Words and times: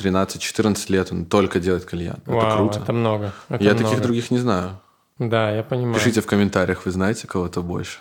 13-14 0.00 0.92
лет 0.92 1.12
он 1.12 1.26
только 1.26 1.60
делает 1.60 1.84
кальян. 1.84 2.18
Вау, 2.26 2.40
это 2.40 2.56
круто. 2.56 2.80
это 2.80 2.92
много. 2.92 3.32
Это 3.48 3.62
я 3.62 3.72
много. 3.72 3.84
таких 3.84 4.02
других 4.02 4.30
не 4.30 4.38
знаю. 4.38 4.80
Да, 5.18 5.50
я 5.50 5.62
понимаю. 5.62 5.94
Пишите 5.94 6.20
в 6.22 6.26
комментариях, 6.26 6.86
вы 6.86 6.92
знаете 6.92 7.26
кого-то 7.26 7.60
больше. 7.62 7.98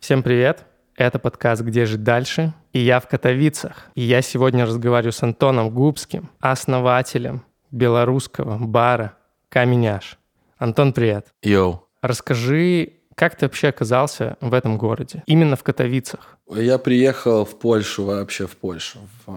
Всем 0.00 0.22
привет! 0.22 0.64
Это 0.96 1.18
подкаст 1.18 1.62
«Где 1.62 1.86
жить 1.86 2.02
дальше?» 2.02 2.52
И 2.72 2.80
я 2.80 3.00
в 3.00 3.08
Катовицах. 3.08 3.86
И 3.94 4.02
я 4.02 4.22
сегодня 4.22 4.66
разговариваю 4.66 5.12
с 5.12 5.22
Антоном 5.22 5.70
Губским, 5.70 6.30
основателем 6.40 7.42
белорусского 7.70 8.58
бара 8.58 9.14
«Каменяш». 9.48 10.18
Антон, 10.58 10.92
привет! 10.92 11.28
Йоу. 11.42 11.86
Расскажи, 12.02 12.99
как 13.14 13.36
ты 13.36 13.46
вообще 13.46 13.68
оказался 13.68 14.36
в 14.40 14.54
этом 14.54 14.78
городе? 14.78 15.22
Именно 15.26 15.56
в 15.56 15.62
Катовицах. 15.62 16.38
Я 16.50 16.78
приехал 16.78 17.44
в 17.44 17.58
Польшу, 17.58 18.04
вообще 18.04 18.46
в 18.46 18.56
Польшу, 18.56 18.98
в 19.26 19.32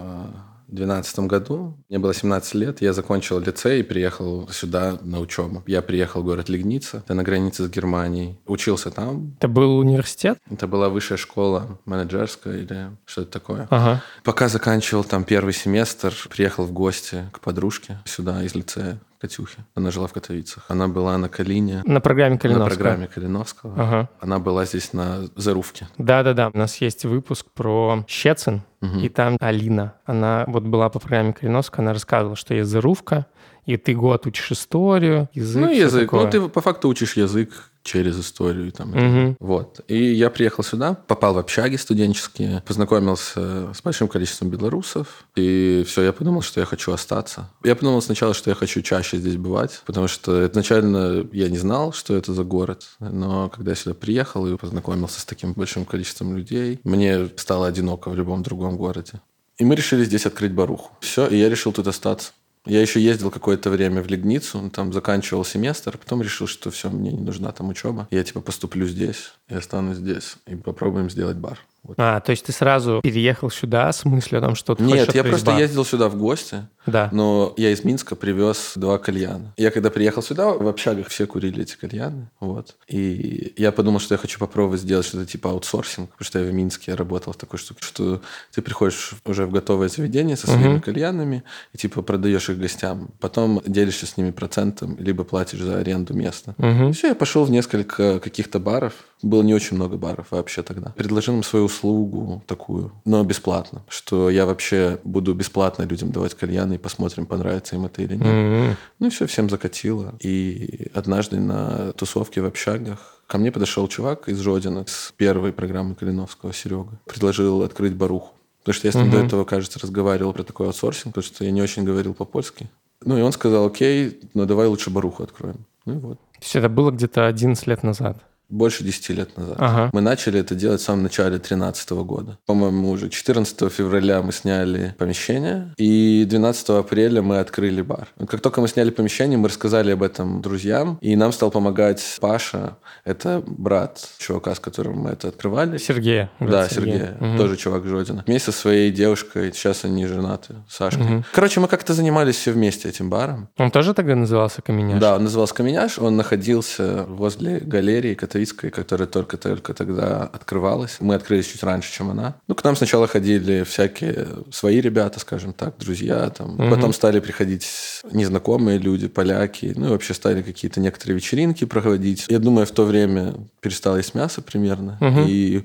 2012 0.68 1.18
году. 1.20 1.76
Мне 1.88 1.98
было 1.98 2.14
17 2.14 2.54
лет, 2.54 2.82
я 2.82 2.92
закончил 2.92 3.38
лицей 3.38 3.80
и 3.80 3.82
приехал 3.82 4.48
сюда 4.48 4.98
на 5.02 5.20
учебу. 5.20 5.62
Я 5.66 5.82
приехал 5.82 6.22
в 6.22 6.24
город 6.24 6.48
Лигница, 6.48 6.98
это 6.98 7.14
на 7.14 7.22
границе 7.22 7.64
с 7.64 7.70
Германией. 7.70 8.38
Учился 8.46 8.90
там. 8.90 9.34
Это 9.38 9.48
был 9.48 9.78
университет? 9.78 10.38
Это 10.50 10.66
была 10.66 10.88
высшая 10.88 11.16
школа 11.16 11.78
менеджерская 11.84 12.58
или 12.58 12.90
что-то 13.04 13.30
такое. 13.30 13.68
Ага. 13.70 14.02
Пока 14.24 14.48
заканчивал 14.48 15.04
там 15.04 15.24
первый 15.24 15.52
семестр, 15.52 16.14
приехал 16.30 16.64
в 16.64 16.72
гости 16.72 17.24
к 17.32 17.40
подружке 17.40 17.98
сюда 18.04 18.42
из 18.42 18.54
лицея. 18.54 18.98
Катюхи. 19.28 19.64
Она 19.74 19.90
жила 19.90 20.06
в 20.06 20.12
Катовицах. 20.12 20.64
Она 20.68 20.86
была 20.86 21.16
на 21.16 21.28
Калине. 21.30 21.80
На 21.86 22.00
программе 22.00 22.36
Калиновского. 22.38 22.68
На 22.68 22.74
программе 22.76 23.06
Калиновского. 23.06 23.72
Ага. 23.76 24.08
Она 24.20 24.38
была 24.38 24.66
здесь 24.66 24.92
на 24.92 25.22
Зарувке. 25.34 25.88
Да-да-да. 25.96 26.50
У 26.52 26.58
нас 26.58 26.76
есть 26.82 27.06
выпуск 27.06 27.46
про 27.54 28.04
Щецин, 28.06 28.62
Мгм. 28.82 28.98
и 28.98 29.08
там 29.08 29.36
Алина. 29.40 29.94
Она 30.04 30.44
вот 30.46 30.64
была 30.64 30.90
по 30.90 30.98
программе 30.98 31.32
Калиновского, 31.32 31.82
она 31.84 31.94
рассказывала, 31.94 32.36
что 32.36 32.52
есть 32.52 32.68
Зарувка, 32.70 33.24
и 33.66 33.76
ты 33.76 33.94
год 33.94 34.26
учишь 34.26 34.52
историю, 34.52 35.28
язык, 35.32 35.62
Ну, 35.62 35.70
язык. 35.70 36.02
такое. 36.10 36.24
Ну, 36.24 36.30
ты 36.30 36.40
по 36.48 36.60
факту 36.60 36.88
учишь 36.88 37.16
язык 37.16 37.70
через 37.82 38.18
историю. 38.18 38.72
Там, 38.72 38.90
Мгм. 38.92 39.36
Вот. 39.40 39.80
И 39.88 40.12
я 40.14 40.30
приехал 40.30 40.64
сюда, 40.64 40.94
попал 41.06 41.34
в 41.34 41.38
общаги 41.38 41.76
студенческие, 41.76 42.62
познакомился 42.66 43.72
с 43.74 43.82
большим 43.82 44.08
количеством 44.08 44.48
белорусов. 44.48 45.26
И 45.36 45.84
все, 45.86 46.02
я 46.02 46.12
подумал, 46.12 46.40
что 46.42 46.60
я 46.60 46.66
хочу 46.66 46.92
остаться. 46.92 47.50
Я 47.62 47.74
подумал 47.76 48.00
сначала, 48.00 48.32
что 48.34 48.50
я 48.50 48.56
хочу 48.56 48.80
чаще 48.82 49.18
здесь 49.18 49.36
бывать, 49.36 49.82
потому 49.84 50.08
что 50.08 50.46
изначально 50.46 51.26
я 51.32 51.48
не 51.48 51.58
знал, 51.58 51.92
что 51.92 52.14
это 52.16 52.32
за 52.32 52.44
город. 52.44 52.84
Но 53.00 53.48
когда 53.50 53.72
я 53.72 53.76
сюда 53.76 53.94
приехал 53.94 54.46
и 54.46 54.56
познакомился 54.56 55.20
с 55.20 55.24
таким 55.24 55.52
большим 55.52 55.84
количеством 55.84 56.36
людей, 56.36 56.80
мне 56.84 57.28
стало 57.36 57.66
одиноко 57.66 58.08
в 58.08 58.14
любом 58.16 58.42
другом 58.42 58.76
городе. 58.76 59.20
И 59.58 59.64
мы 59.64 59.76
решили 59.76 60.04
здесь 60.04 60.26
открыть 60.26 60.52
баруху. 60.52 60.90
Все, 61.00 61.26
и 61.26 61.36
я 61.36 61.48
решил 61.48 61.72
тут 61.72 61.86
остаться. 61.86 62.32
Я 62.66 62.80
еще 62.80 63.00
ездил 63.00 63.30
какое-то 63.30 63.68
время 63.68 64.02
в 64.02 64.06
Лигницу, 64.06 64.70
там 64.70 64.92
заканчивал 64.92 65.44
семестр, 65.44 65.98
потом 65.98 66.22
решил, 66.22 66.46
что 66.46 66.70
все, 66.70 66.88
мне 66.88 67.12
не 67.12 67.20
нужна 67.20 67.52
там 67.52 67.68
учеба. 67.68 68.08
Я 68.10 68.24
типа 68.24 68.40
поступлю 68.40 68.86
здесь 68.86 69.32
и 69.48 69.54
останусь 69.54 69.98
здесь, 69.98 70.36
и 70.46 70.54
попробуем 70.54 71.10
сделать 71.10 71.36
бар. 71.36 71.58
Вот. 71.84 71.96
А, 71.98 72.18
то 72.20 72.30
есть 72.30 72.46
ты 72.46 72.52
сразу 72.52 73.00
переехал 73.02 73.50
сюда 73.50 73.92
с 73.92 74.04
мыслью 74.06 74.38
о 74.40 74.42
том, 74.46 74.54
что 74.54 74.74
ты 74.74 74.82
Нет, 74.82 75.14
я 75.14 75.22
просто 75.22 75.50
бар? 75.50 75.60
ездил 75.60 75.84
сюда 75.84 76.08
в 76.08 76.16
гости, 76.16 76.66
Да. 76.86 77.10
но 77.12 77.52
я 77.58 77.70
из 77.72 77.84
Минска 77.84 78.16
привез 78.16 78.72
два 78.74 78.96
кальяна. 78.98 79.52
Я 79.58 79.70
когда 79.70 79.90
приехал 79.90 80.22
сюда, 80.22 80.48
в 80.48 80.66
общагах 80.66 81.08
все 81.08 81.26
курили 81.26 81.62
эти 81.62 81.76
кальяны, 81.76 82.30
вот. 82.40 82.76
И 82.88 83.52
я 83.58 83.70
подумал, 83.70 84.00
что 84.00 84.14
я 84.14 84.18
хочу 84.18 84.38
попробовать 84.38 84.80
сделать 84.80 85.04
что-то 85.06 85.26
типа 85.26 85.50
аутсорсинг, 85.50 86.10
потому 86.10 86.24
что 86.26 86.38
я 86.38 86.50
в 86.50 86.54
Минске 86.54 86.94
работал 86.94 87.34
в 87.34 87.36
такой 87.36 87.58
штуке, 87.58 87.80
что 87.84 88.22
ты 88.54 88.62
приходишь 88.62 89.12
уже 89.26 89.44
в 89.44 89.50
готовое 89.50 89.88
заведение 89.88 90.36
со 90.38 90.46
своими 90.46 90.68
Мгм. 90.74 90.80
кальянами 90.80 91.44
и 91.74 91.78
типа 91.78 92.00
продаешь 92.00 92.48
их 92.48 92.58
гостям, 92.58 93.08
потом 93.20 93.60
делишься 93.66 94.06
с 94.06 94.16
ними 94.16 94.30
процентом, 94.30 94.96
либо 94.98 95.22
платишь 95.24 95.60
за 95.60 95.78
аренду 95.80 96.14
места. 96.14 96.54
Мгм. 96.56 96.88
И 96.88 96.92
все, 96.94 97.08
я 97.08 97.14
пошел 97.14 97.44
в 97.44 97.50
несколько 97.50 98.20
каких-то 98.20 98.58
баров. 98.58 98.94
Было 99.24 99.42
не 99.42 99.54
очень 99.54 99.76
много 99.76 99.96
баров 99.96 100.26
вообще 100.30 100.62
тогда. 100.62 100.90
Предложил 100.96 101.34
им 101.34 101.42
свою 101.42 101.64
услугу 101.64 102.42
такую, 102.46 102.92
но 103.04 103.24
бесплатно. 103.24 103.82
Что 103.88 104.28
я 104.28 104.44
вообще 104.44 104.98
буду 105.04 105.34
бесплатно 105.34 105.84
людям 105.84 106.10
давать 106.12 106.34
кальяны 106.34 106.74
и 106.74 106.78
посмотрим, 106.78 107.24
понравится 107.26 107.76
им 107.76 107.86
это 107.86 108.02
или 108.02 108.16
нет. 108.16 108.26
М. 108.26 108.76
Ну 108.98 109.06
и 109.06 109.10
все, 109.10 109.26
всем 109.26 109.48
закатило. 109.48 110.14
И 110.20 110.90
однажды 110.94 111.40
на 111.40 111.92
тусовке 111.92 112.42
в 112.42 112.44
общагах 112.46 113.22
ко 113.26 113.38
мне 113.38 113.50
подошел 113.50 113.88
чувак 113.88 114.28
из 114.28 114.40
Родины 114.44 114.84
с 114.86 115.12
первой 115.16 115.52
программы 115.52 115.94
Калиновского, 115.94 116.52
Серега. 116.52 117.00
Предложил 117.06 117.62
открыть 117.62 117.94
баруху. 117.94 118.30
Потому 118.60 118.74
что 118.74 118.88
я 118.88 118.92
с 118.92 118.94
ним 118.94 119.08
Мгм. 119.08 119.12
до 119.12 119.18
этого, 119.24 119.44
кажется, 119.44 119.78
разговаривал 119.78 120.32
про 120.34 120.42
такой 120.42 120.66
аутсорсинг, 120.66 121.14
потому 121.14 121.24
что 121.24 121.44
я 121.44 121.50
не 121.50 121.62
очень 121.62 121.84
говорил 121.84 122.12
по-польски. 122.14 122.68
Ну 123.04 123.16
и 123.18 123.22
он 123.22 123.32
сказал, 123.32 123.66
окей, 123.66 124.20
но 124.34 124.44
давай 124.46 124.66
лучше 124.68 124.90
баруху 124.90 125.22
откроем. 125.22 125.64
Ну 125.86 125.94
и 125.94 125.96
вот. 125.98 126.18
То 126.18 126.40
есть 126.42 126.56
это 126.56 126.68
было 126.68 126.90
где-то 126.90 127.26
11 127.26 127.66
лет 127.66 127.82
назад. 127.82 128.18
Больше 128.48 128.84
10 128.84 129.08
лет 129.10 129.36
назад. 129.36 129.56
Ага. 129.58 129.90
Мы 129.92 130.00
начали 130.00 130.38
это 130.40 130.54
делать 130.54 130.80
в 130.80 130.84
самом 130.84 131.02
начале 131.02 131.30
2013 131.38 131.90
года. 131.90 132.38
По-моему, 132.46 132.90
уже 132.90 133.08
14 133.08 133.72
февраля 133.72 134.22
мы 134.22 134.32
сняли 134.32 134.94
помещение, 134.98 135.72
и 135.76 136.24
12 136.28 136.70
апреля 136.70 137.22
мы 137.22 137.38
открыли 137.38 137.82
бар. 137.82 138.08
Как 138.28 138.40
только 138.40 138.60
мы 138.60 138.68
сняли 138.68 138.90
помещение, 138.90 139.38
мы 139.38 139.48
рассказали 139.48 139.92
об 139.92 140.02
этом 140.02 140.42
друзьям, 140.42 140.98
и 141.00 141.16
нам 141.16 141.32
стал 141.32 141.50
помогать 141.50 142.02
Паша, 142.20 142.76
это 143.04 143.42
брат 143.46 144.06
чувака, 144.18 144.54
с 144.54 144.60
которым 144.60 144.98
мы 144.98 145.10
это 145.10 145.28
открывали. 145.28 145.78
Сергея. 145.78 146.30
Да, 146.40 146.68
Сергея, 146.68 147.16
Мгм. 147.20 147.38
тоже 147.38 147.56
чувак 147.56 147.86
Жодина. 147.86 148.24
Вместе 148.26 148.52
со 148.52 148.58
своей 148.58 148.90
девушкой, 148.90 149.52
сейчас 149.52 149.84
они 149.84 150.06
женаты, 150.06 150.56
Сашкой. 150.68 151.04
Мгм. 151.04 151.24
Короче, 151.32 151.60
мы 151.60 151.68
как-то 151.68 151.94
занимались 151.94 152.36
все 152.36 152.52
вместе 152.52 152.88
этим 152.88 153.10
баром. 153.10 153.48
Он 153.58 153.70
тоже 153.70 153.94
тогда 153.94 154.14
назывался 154.14 154.62
Каменяш? 154.62 155.00
Да, 155.00 155.16
он 155.16 155.24
назывался 155.24 155.54
Каменяш, 155.54 155.98
он 155.98 156.16
находился 156.16 157.04
возле 157.08 157.58
галерии 157.60 158.14
Катовицкой, 158.34 158.70
которая 158.70 159.06
только-только 159.06 159.74
тогда 159.74 160.24
открывалась. 160.24 160.96
Мы 160.98 161.14
открылись 161.14 161.46
чуть 161.46 161.62
раньше, 161.62 161.92
чем 161.92 162.10
она. 162.10 162.34
Ну, 162.48 162.56
к 162.56 162.64
нам 162.64 162.74
сначала 162.74 163.06
ходили 163.06 163.62
всякие 163.62 164.26
свои 164.50 164.80
ребята, 164.80 165.20
скажем 165.20 165.52
так, 165.52 165.78
друзья 165.78 166.28
там. 166.30 166.54
Мгм. 166.54 166.70
Потом 166.70 166.92
стали 166.92 167.20
приходить 167.20 167.64
незнакомые 168.10 168.78
люди, 168.78 169.06
поляки. 169.06 169.72
Ну, 169.76 169.86
и 169.86 169.90
вообще 169.90 170.14
стали 170.14 170.42
какие-то 170.42 170.80
некоторые 170.80 171.14
вечеринки 171.14 171.64
проводить. 171.64 172.26
Я 172.28 172.40
думаю, 172.40 172.66
в 172.66 172.72
то 172.72 172.84
время 172.84 173.34
перестало 173.60 173.98
есть 173.98 174.14
мясо 174.14 174.42
примерно. 174.42 174.98
Мгм. 175.00 175.26
И 175.28 175.64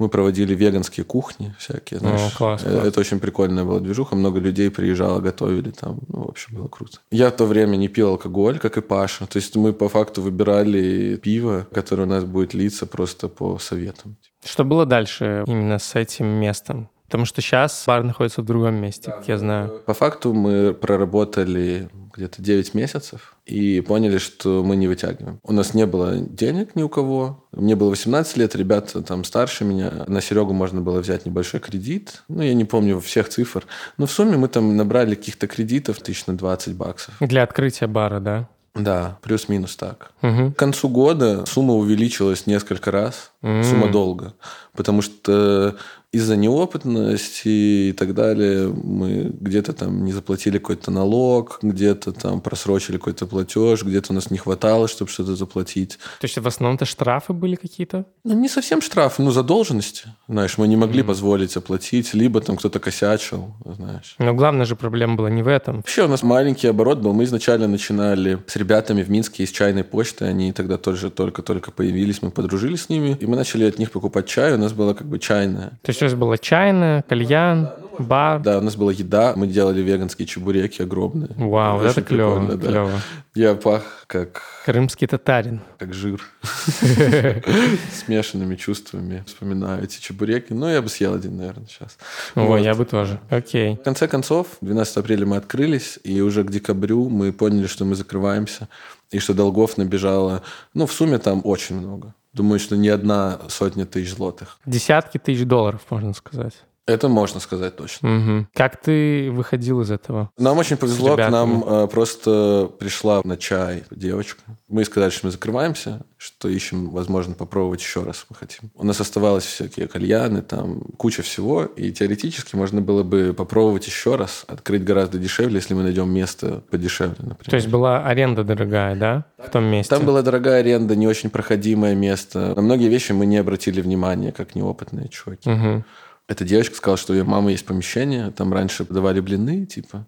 мы 0.00 0.08
проводили 0.08 0.54
веганские 0.54 1.04
кухни 1.04 1.54
всякие, 1.58 2.00
знаешь. 2.00 2.32
класс, 2.36 2.62
Э, 2.64 2.70
класс. 2.72 2.86
Это 2.86 3.00
очень 3.00 3.20
прикольная 3.20 3.64
была 3.64 3.80
движуха. 3.80 4.16
Много 4.16 4.40
людей 4.40 4.70
приезжало, 4.70 5.20
готовили 5.20 5.70
там. 5.70 6.00
Ну, 6.08 6.24
в 6.24 6.28
общем, 6.28 6.56
было 6.56 6.68
круто. 6.68 6.98
Я 7.10 7.28
в 7.28 7.36
то 7.36 7.44
время 7.46 7.76
не 7.76 7.88
пил 7.88 8.08
алкоголь, 8.08 8.58
как 8.58 8.76
и 8.76 8.80
Паша. 8.80 9.26
То 9.26 9.36
есть 9.38 9.56
мы 9.56 9.72
по 9.72 9.88
факту 9.88 10.22
выбирали 10.22 11.16
пиво, 11.16 11.66
которое 11.72 12.02
у 12.02 12.06
нас 12.06 12.24
будет 12.24 12.54
литься 12.54 12.86
просто 12.86 13.28
по 13.28 13.58
советам. 13.58 14.16
Что 14.44 14.64
было 14.64 14.86
дальше 14.86 15.44
именно 15.46 15.78
с 15.78 15.94
этим 15.94 16.26
местом? 16.26 16.88
Потому 17.10 17.24
что 17.24 17.42
сейчас 17.42 17.82
бар 17.88 18.04
находится 18.04 18.40
в 18.40 18.44
другом 18.44 18.76
месте, 18.76 19.10
как 19.10 19.26
я 19.26 19.36
знаю. 19.36 19.82
По 19.84 19.94
факту 19.94 20.32
мы 20.32 20.72
проработали 20.72 21.88
где-то 22.14 22.40
9 22.40 22.72
месяцев 22.74 23.34
и 23.46 23.80
поняли, 23.80 24.18
что 24.18 24.62
мы 24.62 24.76
не 24.76 24.86
вытягиваем. 24.86 25.40
У 25.42 25.52
нас 25.52 25.74
не 25.74 25.86
было 25.86 26.18
денег 26.18 26.76
ни 26.76 26.84
у 26.84 26.88
кого. 26.88 27.44
Мне 27.50 27.74
было 27.74 27.90
18 27.90 28.36
лет, 28.36 28.54
ребята 28.54 29.02
там 29.02 29.24
старше 29.24 29.64
меня. 29.64 30.04
На 30.06 30.20
Серегу 30.20 30.52
можно 30.52 30.82
было 30.82 31.00
взять 31.00 31.26
небольшой 31.26 31.58
кредит. 31.58 32.22
Ну, 32.28 32.42
я 32.42 32.54
не 32.54 32.64
помню 32.64 33.00
всех 33.00 33.28
цифр. 33.28 33.66
Но 33.98 34.06
в 34.06 34.12
сумме 34.12 34.36
мы 34.36 34.46
там 34.46 34.76
набрали 34.76 35.16
каких-то 35.16 35.48
кредитов 35.48 35.98
тысяч 35.98 36.26
на 36.26 36.36
20 36.36 36.76
баксов. 36.76 37.14
Для 37.18 37.42
открытия 37.42 37.88
бара, 37.88 38.20
да? 38.20 38.48
Да, 38.74 39.18
плюс-минус 39.22 39.74
так. 39.74 40.12
Мгм. 40.22 40.52
К 40.52 40.56
концу 40.56 40.88
года 40.88 41.44
сумма 41.46 41.74
увеличилась 41.74 42.46
несколько 42.46 42.92
раз. 42.92 43.32
М. 43.42 43.64
Сумма 43.64 43.88
долго. 43.88 44.34
Потому 44.74 45.02
что 45.02 45.76
из-за 46.12 46.36
неопытности 46.36 47.90
и 47.90 47.92
так 47.92 48.14
далее 48.14 48.68
мы 48.68 49.30
где-то 49.40 49.72
там 49.72 50.04
не 50.04 50.12
заплатили 50.12 50.58
какой-то 50.58 50.90
налог, 50.90 51.60
где-то 51.62 52.12
там 52.12 52.40
просрочили 52.40 52.96
какой-то 52.96 53.26
платеж, 53.26 53.84
где-то 53.84 54.12
у 54.12 54.14
нас 54.14 54.30
не 54.30 54.38
хватало, 54.38 54.88
чтобы 54.88 55.10
что-то 55.10 55.36
заплатить. 55.36 55.98
То 56.20 56.24
есть 56.24 56.36
в 56.36 56.46
основном-то 56.46 56.84
штрафы 56.84 57.32
были 57.32 57.54
какие-то? 57.54 58.06
Ну, 58.24 58.34
не 58.34 58.48
совсем 58.48 58.82
штраф, 58.82 59.18
ну, 59.18 59.30
задолженности. 59.30 60.08
Знаешь, 60.26 60.58
мы 60.58 60.66
не 60.66 60.76
могли 60.76 61.02
позволить 61.02 61.56
оплатить, 61.56 62.12
либо 62.12 62.40
там 62.40 62.56
кто-то 62.56 62.80
косячил, 62.80 63.54
знаешь. 63.64 64.16
Но 64.18 64.34
главная 64.34 64.66
же 64.66 64.74
проблема 64.74 65.14
была 65.14 65.30
не 65.30 65.42
в 65.42 65.48
этом. 65.48 65.76
Вообще 65.76 66.04
у 66.04 66.08
нас 66.08 66.22
маленький 66.22 66.66
оборот 66.66 66.98
был. 66.98 67.12
Мы 67.12 67.24
изначально 67.24 67.68
начинали 67.68 68.38
с 68.46 68.56
ребятами 68.56 69.02
в 69.02 69.10
Минске 69.10 69.44
из 69.44 69.50
чайной 69.50 69.84
почты. 69.84 70.24
Они 70.24 70.52
тогда 70.52 70.76
тоже 70.76 71.10
только-только 71.10 71.70
появились. 71.70 72.20
Мы 72.22 72.30
подружились 72.30 72.82
с 72.82 72.88
ними. 72.88 73.16
И 73.20 73.26
мы 73.26 73.36
начали 73.36 73.64
от 73.64 73.78
них 73.78 73.92
покупать 73.92 74.26
чай. 74.26 74.54
У 74.54 74.58
нас 74.58 74.72
была 74.72 74.94
как 74.94 75.06
бы 75.06 75.18
чайная. 75.18 75.78
То 75.82 75.90
есть 75.90 75.99
у 76.02 76.08
вас 76.08 76.14
была 76.14 76.38
чайная, 76.38 77.02
кальян, 77.02 77.70
бар. 77.98 78.40
Да, 78.40 78.58
у 78.58 78.62
нас 78.62 78.76
была 78.76 78.92
еда, 78.92 79.34
мы 79.36 79.46
делали 79.46 79.80
веганские 79.80 80.26
чебуреки 80.26 80.82
огромные. 80.82 81.30
Вау, 81.36 81.78
Очень 81.78 81.90
это 81.90 82.02
клево, 82.02 82.56
да. 82.56 82.68
клево. 82.68 82.90
Я 83.34 83.54
пах 83.54 84.04
как, 84.06 84.42
Крымский 84.64 85.06
татарин. 85.06 85.60
как 85.78 85.94
жир. 85.94 86.20
Смешанными 87.92 88.56
чувствами 88.56 89.22
вспоминаю 89.26 89.84
эти 89.84 90.00
чебуреки. 90.00 90.52
Ну, 90.52 90.68
я 90.68 90.82
бы 90.82 90.88
съел 90.88 91.14
один, 91.14 91.36
наверное, 91.36 91.66
сейчас. 91.66 91.96
Ой, 92.34 92.62
я 92.62 92.74
бы 92.74 92.84
тоже. 92.84 93.20
Окей. 93.30 93.76
В 93.76 93.82
конце 93.82 94.08
концов, 94.08 94.46
12 94.60 94.96
апреля 94.96 95.26
мы 95.26 95.36
открылись, 95.36 95.98
и 96.02 96.20
уже 96.20 96.42
к 96.44 96.50
декабрю 96.50 97.08
мы 97.08 97.32
поняли, 97.32 97.66
что 97.66 97.84
мы 97.84 97.94
закрываемся, 97.94 98.68
и 99.10 99.18
что 99.18 99.34
долгов 99.34 99.76
набежало, 99.76 100.42
ну, 100.74 100.86
в 100.86 100.92
сумме 100.92 101.18
там 101.18 101.40
очень 101.44 101.76
много. 101.76 102.14
Думаю, 102.32 102.60
что 102.60 102.76
не 102.76 102.88
одна 102.88 103.40
сотня 103.48 103.86
тысяч 103.86 104.14
злотых. 104.14 104.58
Десятки 104.64 105.18
тысяч 105.18 105.44
долларов, 105.44 105.82
можно 105.90 106.12
сказать. 106.12 106.54
Это 106.90 107.08
можно 107.08 107.38
сказать 107.40 107.76
точно. 107.76 108.08
Мгм. 108.08 108.48
Как 108.52 108.80
ты 108.80 109.30
выходил 109.30 109.80
из 109.80 109.90
этого? 109.90 110.30
Нам 110.36 110.58
очень 110.58 110.76
повезло, 110.76 111.16
к 111.16 111.30
нам 111.30 111.62
э, 111.64 111.86
просто 111.86 112.70
пришла 112.78 113.20
на 113.24 113.36
чай 113.36 113.84
девочка. 113.90 114.42
Мы 114.68 114.84
сказали, 114.84 115.10
что 115.10 115.26
мы 115.26 115.32
закрываемся, 115.32 116.02
что 116.16 116.48
ищем, 116.48 116.90
возможно, 116.90 117.34
попробовать 117.34 117.80
еще 117.80 118.02
раз 118.02 118.26
мы 118.28 118.36
хотим. 118.36 118.70
У 118.74 118.84
нас 118.84 119.00
оставалось 119.00 119.44
всякие 119.44 119.86
кальяны, 119.86 120.42
там 120.42 120.80
куча 120.96 121.22
всего, 121.22 121.64
и 121.64 121.92
теоретически 121.92 122.56
можно 122.56 122.80
было 122.80 123.04
бы 123.04 123.34
попробовать 123.36 123.86
еще 123.86 124.16
раз, 124.16 124.44
открыть 124.48 124.82
гораздо 124.82 125.18
дешевле, 125.18 125.56
если 125.56 125.74
мы 125.74 125.82
найдем 125.82 126.10
место 126.12 126.62
подешевле, 126.70 127.16
например. 127.18 127.50
То 127.50 127.56
есть 127.56 127.68
была 127.68 128.04
аренда 128.04 128.42
дорогая, 128.42 128.96
да, 128.96 129.24
в 129.38 129.48
том 129.48 129.64
месте? 129.64 129.94
Там 129.94 130.04
была 130.04 130.22
дорогая 130.22 130.60
аренда, 130.60 130.96
не 130.96 131.06
очень 131.06 131.30
проходимое 131.30 131.94
место. 131.94 132.52
На 132.56 132.62
многие 132.62 132.88
вещи 132.88 133.12
мы 133.12 133.26
не 133.26 133.38
обратили 133.38 133.80
внимания, 133.80 134.32
как 134.32 134.54
неопытные 134.56 135.08
чуваки. 135.08 135.48
Мгм. 135.48 135.84
Эта 136.30 136.44
девочка 136.44 136.76
сказала, 136.76 136.96
что 136.96 137.12
у 137.12 137.16
ее 137.16 137.24
мамы 137.24 137.50
есть 137.50 137.66
помещение, 137.66 138.30
там 138.30 138.52
раньше 138.52 138.84
подавали 138.84 139.18
блины, 139.18 139.66
типа. 139.66 140.06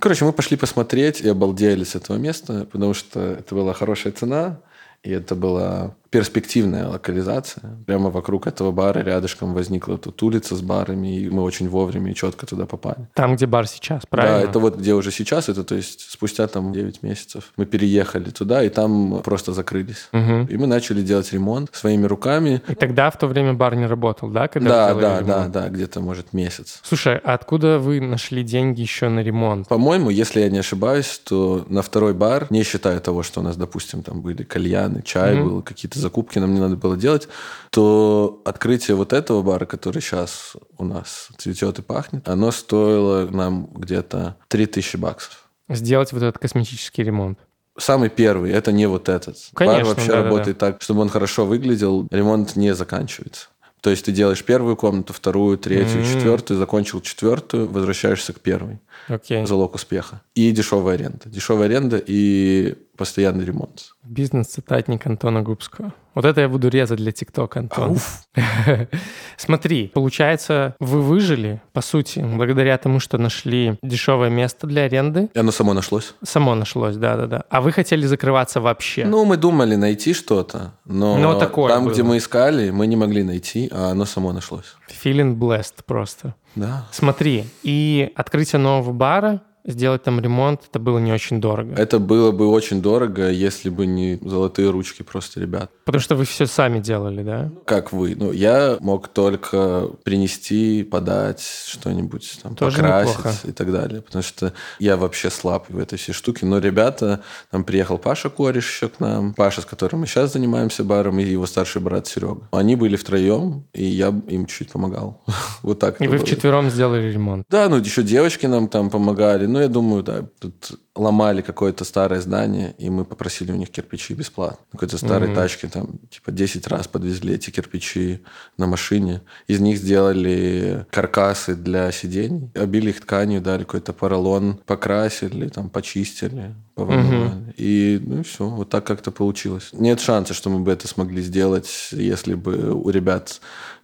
Короче, 0.00 0.24
мы 0.24 0.32
пошли 0.32 0.56
посмотреть 0.56 1.20
и 1.20 1.28
обалдели 1.28 1.84
с 1.84 1.94
этого 1.94 2.16
места, 2.16 2.66
потому 2.72 2.94
что 2.94 3.20
это 3.20 3.54
была 3.54 3.74
хорошая 3.74 4.14
цена, 4.14 4.62
и 5.02 5.10
это 5.10 5.34
была 5.34 5.96
перспективная 6.14 6.86
локализация. 6.86 7.76
Прямо 7.86 8.08
вокруг 8.08 8.46
этого 8.46 8.70
бара 8.70 9.00
рядышком 9.00 9.52
возникла 9.52 9.98
тут 9.98 10.22
улица 10.22 10.54
с 10.54 10.60
барами, 10.62 11.18
и 11.18 11.28
мы 11.28 11.42
очень 11.42 11.68
вовремя 11.68 12.12
и 12.12 12.14
четко 12.14 12.46
туда 12.46 12.66
попали. 12.66 13.08
Там, 13.14 13.34
где 13.34 13.46
бар 13.46 13.66
сейчас, 13.66 14.02
правильно? 14.08 14.38
Да, 14.38 14.44
это 14.48 14.60
вот 14.60 14.76
где 14.78 14.94
уже 14.94 15.10
сейчас, 15.10 15.48
это 15.48 15.64
то 15.64 15.74
есть 15.74 16.06
спустя 16.08 16.46
там 16.46 16.72
9 16.72 17.02
месяцев 17.02 17.52
мы 17.56 17.66
переехали 17.66 18.30
туда, 18.30 18.62
и 18.62 18.68
там 18.68 19.22
просто 19.24 19.52
закрылись. 19.52 20.08
Мгм. 20.12 20.44
И 20.46 20.56
мы 20.56 20.68
начали 20.68 21.02
делать 21.02 21.32
ремонт 21.32 21.70
своими 21.72 22.06
руками. 22.06 22.62
И 22.68 22.74
тогда 22.76 23.10
в 23.10 23.18
то 23.18 23.26
время 23.26 23.54
бар 23.54 23.74
не 23.74 23.86
работал, 23.86 24.28
да? 24.30 24.46
Когда 24.46 24.70
Да, 24.70 24.94
да, 24.94 25.18
ремонт? 25.18 25.26
да, 25.26 25.48
да, 25.62 25.68
где-то, 25.68 26.00
может, 26.00 26.32
месяц. 26.32 26.78
Слушай, 26.84 27.18
а 27.24 27.34
откуда 27.34 27.80
вы 27.80 28.00
нашли 28.00 28.44
деньги 28.44 28.82
еще 28.82 29.08
на 29.08 29.18
ремонт? 29.18 29.66
По-моему, 29.66 30.10
если 30.10 30.42
я 30.42 30.48
не 30.48 30.58
ошибаюсь, 30.58 31.20
то 31.24 31.66
на 31.68 31.82
второй 31.82 32.14
бар, 32.14 32.46
не 32.50 32.62
считая 32.62 33.00
того, 33.00 33.24
что 33.24 33.40
у 33.40 33.42
нас, 33.42 33.56
допустим, 33.56 34.04
там 34.04 34.20
были 34.20 34.44
кальяны, 34.44 35.02
чай 35.02 35.34
Мгм. 35.34 35.48
был, 35.48 35.62
какие-то 35.62 35.98
закупки 36.04 36.38
нам 36.38 36.54
не 36.54 36.60
надо 36.60 36.76
было 36.76 36.96
делать, 36.96 37.28
то 37.70 38.40
открытие 38.44 38.96
вот 38.96 39.12
этого 39.12 39.42
бара, 39.42 39.64
который 39.66 40.00
сейчас 40.00 40.54
у 40.78 40.84
нас 40.84 41.28
цветет 41.38 41.78
и 41.78 41.82
пахнет, 41.82 42.28
оно 42.28 42.52
стоило 42.52 43.26
нам 43.30 43.66
где-то 43.74 44.36
3000 44.48 44.96
баксов. 44.96 45.48
Сделать 45.68 46.12
вот 46.12 46.22
этот 46.22 46.38
косметический 46.38 47.02
ремонт. 47.04 47.38
Самый 47.78 48.08
первый, 48.08 48.52
это 48.52 48.70
не 48.70 48.86
вот 48.86 49.08
этот. 49.08 49.36
Конечно, 49.54 49.80
Бар 49.80 49.88
вообще 49.88 50.06
да-да-да. 50.08 50.24
работает 50.24 50.58
так, 50.58 50.80
чтобы 50.82 51.00
он 51.00 51.08
хорошо 51.08 51.44
выглядел, 51.46 52.06
ремонт 52.10 52.54
не 52.56 52.74
заканчивается. 52.74 53.48
То 53.80 53.90
есть 53.90 54.04
ты 54.06 54.12
делаешь 54.12 54.42
первую 54.42 54.76
комнату, 54.76 55.12
вторую, 55.12 55.58
третью, 55.58 56.00
М. 56.00 56.06
четвертую, 56.06 56.58
закончил 56.58 57.02
четвертую, 57.02 57.68
возвращаешься 57.68 58.32
к 58.32 58.40
первой. 58.40 58.78
Окей. 59.08 59.44
Залог 59.44 59.74
успеха. 59.74 60.22
И 60.34 60.52
дешевая 60.52 60.94
аренда. 60.94 61.28
Дешевая 61.28 61.66
аренда 61.66 62.02
и 62.06 62.76
постоянный 62.96 63.44
ремонт. 63.44 63.94
Бизнес-цитатник 64.02 65.06
Антона 65.06 65.42
Губского. 65.42 65.92
Вот 66.14 66.24
это 66.24 66.42
я 66.42 66.48
буду 66.48 66.68
резать 66.68 66.98
для 66.98 67.10
ТикТока, 67.10 67.60
Антон. 67.60 67.98
Смотри, 69.36 69.88
получается, 69.88 70.76
вы 70.78 71.02
выжили, 71.02 71.60
по 71.72 71.80
сути, 71.80 72.20
благодаря 72.20 72.78
тому, 72.78 73.00
что 73.00 73.18
нашли 73.18 73.78
дешевое 73.82 74.30
место 74.30 74.66
для 74.66 74.82
аренды. 74.82 75.28
И 75.34 75.38
оно 75.38 75.50
само 75.50 75.74
нашлось. 75.74 76.14
Само 76.22 76.54
нашлось, 76.54 76.96
да-да-да. 76.96 77.44
А 77.50 77.60
вы 77.60 77.72
хотели 77.72 78.06
закрываться 78.06 78.60
вообще. 78.60 79.04
Ну, 79.04 79.24
мы 79.24 79.36
думали 79.36 79.74
найти 79.74 80.14
что-то, 80.14 80.74
но 80.84 81.16
Но 81.16 81.38
такое 81.38 81.72
там, 81.72 81.84
было. 81.84 81.92
где 81.92 82.02
мы 82.04 82.18
искали, 82.18 82.70
мы 82.70 82.86
не 82.86 82.96
могли 82.96 83.24
найти, 83.24 83.68
а 83.72 83.90
оно 83.90 84.04
само 84.04 84.32
нашлось. 84.32 84.76
Feeling 85.02 85.36
blessed 85.36 85.82
просто. 85.84 86.34
Да. 86.54 86.86
Смотри, 86.92 87.44
и 87.64 88.12
открытие 88.14 88.60
нового 88.60 88.92
бара, 88.92 89.42
сделать 89.64 90.02
там 90.02 90.20
ремонт, 90.20 90.62
это 90.68 90.78
было 90.78 90.98
не 90.98 91.12
очень 91.12 91.40
дорого. 91.40 91.74
Это 91.76 91.98
было 91.98 92.32
бы 92.32 92.48
очень 92.48 92.82
дорого, 92.82 93.30
если 93.30 93.68
бы 93.70 93.86
не 93.86 94.18
золотые 94.22 94.70
ручки 94.70 95.02
просто 95.02 95.40
ребят. 95.40 95.70
Потому 95.84 96.00
что 96.00 96.16
вы 96.16 96.24
все 96.24 96.46
сами 96.46 96.80
делали, 96.80 97.22
да? 97.22 97.50
Как 97.64 97.92
вы? 97.92 98.14
Ну, 98.16 98.32
я 98.32 98.76
мог 98.80 99.08
только 99.08 99.88
принести, 100.02 100.82
подать 100.84 101.42
что-нибудь, 101.66 102.40
там, 102.42 102.54
Тоже 102.56 102.76
покрасить 102.76 103.18
неплохо. 103.18 103.36
и 103.44 103.52
так 103.52 103.72
далее. 103.72 104.02
Потому 104.02 104.22
что 104.22 104.52
я 104.78 104.96
вообще 104.96 105.30
слаб 105.30 105.66
в 105.68 105.78
этой 105.78 105.98
всей 105.98 106.12
штуке. 106.12 106.46
Но 106.46 106.58
ребята, 106.58 107.22
там 107.50 107.64
приехал 107.64 107.98
Паша 107.98 108.30
Кореш 108.30 108.68
еще 108.68 108.88
к 108.88 109.00
нам. 109.00 109.34
Паша, 109.34 109.62
с 109.62 109.64
которым 109.64 110.00
мы 110.00 110.06
сейчас 110.06 110.32
занимаемся 110.32 110.84
баром, 110.84 111.18
и 111.18 111.24
его 111.24 111.46
старший 111.46 111.80
брат 111.80 112.06
Серега. 112.06 112.48
Они 112.50 112.76
были 112.76 112.96
втроем, 112.96 113.64
и 113.72 113.84
я 113.84 114.08
им 114.28 114.46
чуть-чуть 114.46 114.70
помогал. 114.72 115.22
Вот 115.62 115.78
так. 115.78 116.00
И 116.00 116.06
вы 116.06 116.16
было. 116.16 116.26
вчетвером 116.26 116.68
сделали 116.68 117.10
ремонт. 117.10 117.46
Да, 117.48 117.68
ну 117.70 117.76
еще 117.78 118.02
девочки 118.02 118.44
нам 118.46 118.68
там 118.68 118.90
помогали. 118.90 119.46
Ну, 119.54 119.60
я 119.60 119.68
думаю, 119.68 120.02
да, 120.02 120.24
тут 120.40 120.72
ломали 120.96 121.40
какое-то 121.40 121.84
старое 121.84 122.20
здание, 122.20 122.74
и 122.76 122.90
мы 122.90 123.04
попросили 123.04 123.52
у 123.52 123.54
них 123.54 123.70
кирпичи 123.70 124.12
бесплатно. 124.12 124.58
Какой-то 124.72 124.98
старой 124.98 125.28
Мгм. 125.28 125.36
тачке 125.36 125.68
там 125.68 126.00
типа 126.10 126.32
10 126.32 126.66
раз 126.66 126.88
подвезли 126.88 127.34
эти 127.34 127.50
кирпичи 127.50 128.24
на 128.58 128.66
машине. 128.66 129.20
Из 129.46 129.60
них 129.60 129.78
сделали 129.78 130.86
каркасы 130.90 131.54
для 131.54 131.92
сидений, 131.92 132.50
обили 132.56 132.90
их 132.90 133.00
тканью, 133.00 133.40
дали 133.40 133.62
какой-то 133.62 133.92
поролон, 133.92 134.58
покрасили, 134.66 135.46
там 135.46 135.70
почистили, 135.70 136.56
повымывали. 136.74 137.54
И 137.56 138.02
ну 138.04 138.24
все, 138.24 138.48
вот 138.48 138.70
так 138.70 138.84
как-то 138.84 139.12
получилось. 139.12 139.68
Нет 139.72 140.00
шанса, 140.00 140.34
что 140.34 140.50
мы 140.50 140.58
бы 140.58 140.72
это 140.72 140.88
смогли 140.88 141.22
сделать, 141.22 141.90
если 141.92 142.34
бы 142.34 142.72
у 142.72 142.90
ребят 142.90 143.40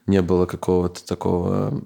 не 0.08 0.20
было 0.20 0.46
какого-то 0.46 1.06
такого 1.06 1.80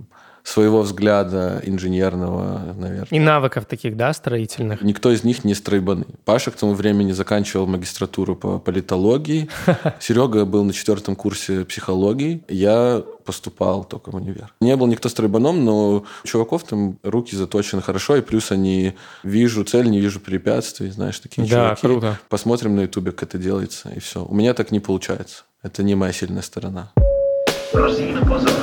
своего 0.44 0.82
взгляда 0.82 1.60
инженерного, 1.64 2.74
наверное. 2.76 3.08
И 3.10 3.18
навыков 3.18 3.64
таких, 3.64 3.96
да, 3.96 4.12
строительных. 4.12 4.82
Никто 4.82 5.10
из 5.10 5.24
них 5.24 5.42
не 5.42 5.54
стройбаны. 5.54 6.04
Паша 6.26 6.50
к 6.50 6.56
тому 6.56 6.74
времени 6.74 7.12
заканчивал 7.12 7.66
магистратуру 7.66 8.36
по 8.36 8.58
политологии. 8.58 9.48
Серега 10.00 10.44
был 10.44 10.62
на 10.64 10.74
четвертом 10.74 11.16
курсе 11.16 11.64
психологии. 11.64 12.44
Я 12.48 13.02
поступал 13.24 13.84
только 13.84 14.10
в 14.10 14.16
универ. 14.16 14.52
Не 14.60 14.76
был 14.76 14.86
никто 14.86 15.08
стройбаном, 15.08 15.64
но 15.64 16.04
у 16.22 16.26
чуваков 16.26 16.64
там 16.64 16.98
руки 17.02 17.34
заточены 17.34 17.80
хорошо, 17.80 18.16
и 18.16 18.20
плюс 18.20 18.52
они 18.52 18.92
вижу 19.22 19.64
цель, 19.64 19.88
не 19.88 19.98
вижу 19.98 20.20
препятствий, 20.20 20.90
знаешь, 20.90 21.18
такие 21.20 21.48
Да, 21.48 21.74
чуваки. 21.74 21.80
круто. 21.80 22.18
Посмотрим 22.28 22.76
на 22.76 22.82
ютубе, 22.82 23.12
как 23.12 23.30
это 23.30 23.38
делается, 23.38 23.88
и 23.96 23.98
все. 23.98 24.22
У 24.22 24.34
меня 24.34 24.52
так 24.52 24.70
не 24.72 24.80
получается. 24.80 25.44
Это 25.62 25.82
не 25.82 25.94
моя 25.94 26.12
сильная 26.12 26.42
сторона. 26.42 26.92
Prosím 27.74 28.22
pozor, 28.28 28.54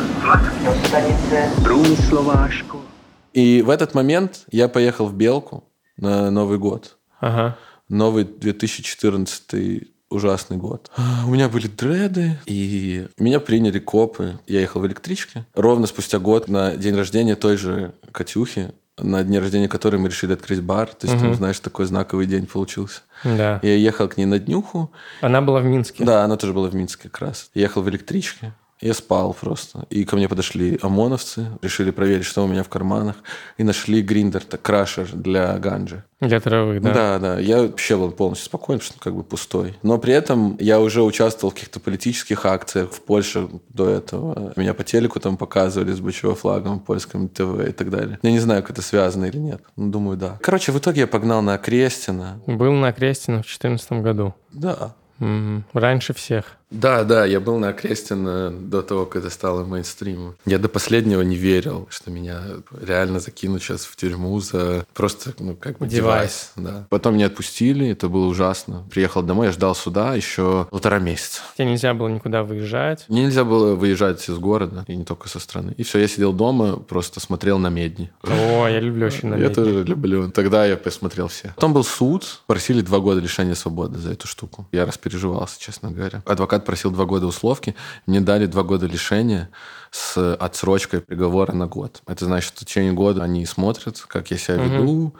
škola. 2.49 2.85
И 3.33 3.61
в 3.61 3.69
этот 3.69 3.93
момент 3.93 4.45
я 4.51 4.69
поехал 4.69 5.07
в 5.07 5.13
Белку 5.13 5.63
на 5.97 6.31
Новый 6.31 6.57
год. 6.57 6.97
Ага. 7.19 7.57
Новый 7.89 8.23
2014 8.23 9.87
ужасный 10.09 10.55
год. 10.55 10.89
У 11.27 11.29
меня 11.29 11.49
были 11.49 11.67
дреды, 11.67 12.39
и 12.45 13.07
меня 13.17 13.41
приняли 13.41 13.79
копы. 13.79 14.39
Я 14.47 14.61
ехал 14.61 14.79
в 14.79 14.87
электричке. 14.87 15.45
Ровно 15.55 15.87
спустя 15.87 16.17
год 16.19 16.47
на 16.47 16.77
день 16.77 16.95
рождения 16.95 17.35
той 17.35 17.57
же 17.57 17.93
Катюхи, 18.13 18.71
на 18.97 19.23
день 19.23 19.39
рождения 19.39 19.67
которой 19.67 19.97
мы 19.97 20.07
решили 20.07 20.31
открыть 20.33 20.61
бар. 20.61 20.87
То 20.87 21.07
есть, 21.07 21.19
там, 21.19 21.35
знаешь, 21.35 21.59
такой 21.59 21.85
знаковый 21.85 22.27
день 22.27 22.45
получился. 22.45 23.01
Да. 23.25 23.59
Я 23.61 23.75
ехал 23.75 24.07
к 24.07 24.15
ней 24.15 24.25
на 24.25 24.39
днюху. 24.39 24.89
Она 25.19 25.41
была 25.41 25.59
в 25.59 25.65
Минске. 25.65 26.05
Да, 26.05 26.23
она 26.23 26.37
тоже 26.37 26.53
была 26.53 26.69
в 26.69 26.75
Минске 26.75 27.09
как 27.09 27.19
раз. 27.19 27.49
Я 27.53 27.63
ехал 27.63 27.81
в 27.81 27.89
электричке. 27.89 28.53
Я 28.81 28.95
спал 28.95 29.33
просто. 29.33 29.85
И 29.91 30.05
ко 30.05 30.15
мне 30.15 30.27
подошли 30.27 30.79
ОМОНовцы, 30.81 31.47
решили 31.61 31.91
проверить, 31.91 32.25
что 32.25 32.43
у 32.43 32.47
меня 32.47 32.63
в 32.63 32.69
карманах, 32.69 33.15
и 33.57 33.63
нашли 33.63 34.01
гриндер, 34.01 34.43
так, 34.43 34.61
крашер 34.61 35.07
для 35.13 35.57
ганджи. 35.59 36.03
Для 36.19 36.39
травы, 36.39 36.79
да. 36.79 36.93
Да, 36.93 37.19
да. 37.19 37.39
Я 37.39 37.61
вообще 37.61 37.95
был 37.95 38.11
полностью 38.11 38.45
спокоен, 38.45 38.79
потому 38.79 38.85
что 38.85 38.95
он 38.97 38.99
как 39.03 39.15
бы 39.15 39.23
пустой. 39.23 39.77
Но 39.83 39.97
при 39.99 40.13
этом 40.13 40.57
я 40.59 40.79
уже 40.79 41.03
участвовал 41.03 41.51
в 41.51 41.53
каких-то 41.53 41.79
политических 41.79 42.45
акциях 42.45 42.91
в 42.91 43.01
Польше 43.01 43.49
до 43.69 43.89
этого. 43.89 44.53
Меня 44.55 44.73
по 44.73 44.83
телеку 44.83 45.19
там 45.19 45.37
показывали 45.37 45.91
с 45.91 45.99
бычьего 45.99 46.35
флагом, 46.35 46.79
польском 46.79 47.27
ТВ 47.27 47.67
и 47.67 47.71
так 47.71 47.91
далее. 47.91 48.17
Я 48.23 48.31
не 48.31 48.39
знаю, 48.39 48.61
как 48.61 48.71
это 48.71 48.81
связано 48.81 49.25
или 49.25 49.37
нет. 49.37 49.61
Ну, 49.75 49.91
думаю, 49.91 50.17
да. 50.17 50.39
Короче, 50.41 50.71
в 50.71 50.79
итоге 50.79 51.01
я 51.01 51.07
погнал 51.07 51.41
на 51.41 51.57
Крестина. 51.57 52.41
Был 52.47 52.73
на 52.73 52.91
Окрестина 52.91 53.37
в 53.37 53.45
2014 53.45 53.91
году. 54.03 54.33
Да. 54.51 54.95
Мгм. 55.19 55.65
Раньше 55.73 56.13
всех. 56.13 56.57
Да, 56.71 57.03
да, 57.03 57.25
я 57.25 57.39
был 57.39 57.57
на 57.57 57.69
Окрестина 57.69 58.49
до 58.49 58.81
того, 58.81 59.05
как 59.05 59.23
это 59.23 59.29
стало 59.29 59.65
мейнстримом. 59.65 60.35
Я 60.45 60.57
до 60.57 60.69
последнего 60.69 61.21
не 61.21 61.35
верил, 61.35 61.87
что 61.91 62.09
меня 62.11 62.41
реально 62.81 63.19
закинут 63.19 63.61
сейчас 63.61 63.83
в 63.83 63.95
тюрьму 63.97 64.39
за 64.39 64.85
просто, 64.93 65.33
ну, 65.39 65.55
как 65.55 65.77
бы 65.79 65.87
Девайс. 65.87 66.51
девайс. 66.55 66.73
Да. 66.73 66.87
Потом 66.89 67.15
меня 67.15 67.27
отпустили, 67.27 67.89
это 67.89 68.07
было 68.07 68.25
ужасно. 68.25 68.83
Приехал 68.89 69.21
домой, 69.21 69.47
я 69.47 69.51
ждал 69.51 69.75
суда 69.75 70.15
еще 70.15 70.67
полтора 70.71 70.99
месяца. 70.99 71.41
Тебе 71.57 71.67
нельзя 71.71 71.93
было 71.93 72.07
никуда 72.07 72.43
выезжать. 72.43 73.05
Мне 73.09 73.23
нельзя 73.25 73.43
было 73.43 73.75
выезжать 73.75 74.27
из 74.29 74.37
города, 74.37 74.85
и 74.87 74.95
не 74.95 75.03
только 75.03 75.27
со 75.27 75.39
страны. 75.39 75.73
И 75.77 75.83
все, 75.83 75.99
я 75.99 76.07
сидел 76.07 76.31
дома, 76.31 76.77
просто 76.77 77.19
смотрел 77.19 77.57
«Намедни». 77.59 78.11
О, 78.23 78.67
я 78.67 78.79
люблю 78.79 79.07
очень 79.07 79.25
Я 79.29 79.29
«Намедни». 79.31 79.53
тоже 79.53 79.83
люблю. 79.83 80.31
Тогда 80.31 80.65
я 80.65 80.77
посмотрел 80.77 81.27
все. 81.27 81.49
Потом 81.55 81.73
был 81.73 81.83
суд, 81.83 82.41
просили 82.47 82.79
два 82.81 82.99
года 82.99 83.19
лишения 83.19 83.55
свободы 83.55 83.99
за 83.99 84.13
эту 84.13 84.27
штуку. 84.27 84.67
Я 84.71 84.85
распереживался, 84.85 85.59
честно 85.59 85.91
говоря. 85.91 86.21
Адвокат 86.25 86.60
просил 86.61 86.91
два 86.91 87.05
года 87.05 87.27
условки, 87.27 87.75
мне 88.05 88.21
дали 88.21 88.45
два 88.45 88.63
года 88.63 88.85
лишения 88.85 89.49
с 89.91 90.35
отсрочкой 90.35 91.01
приговора 91.01 91.51
на 91.53 91.67
год. 91.67 92.01
Это 92.07 92.25
значит, 92.25 92.49
что 92.49 92.57
в 92.57 92.65
течение 92.65 92.93
года 92.93 93.23
они 93.23 93.45
смотрят, 93.45 93.99
как 94.07 94.31
я 94.31 94.37
себя 94.37 94.55
веду, 94.55 95.13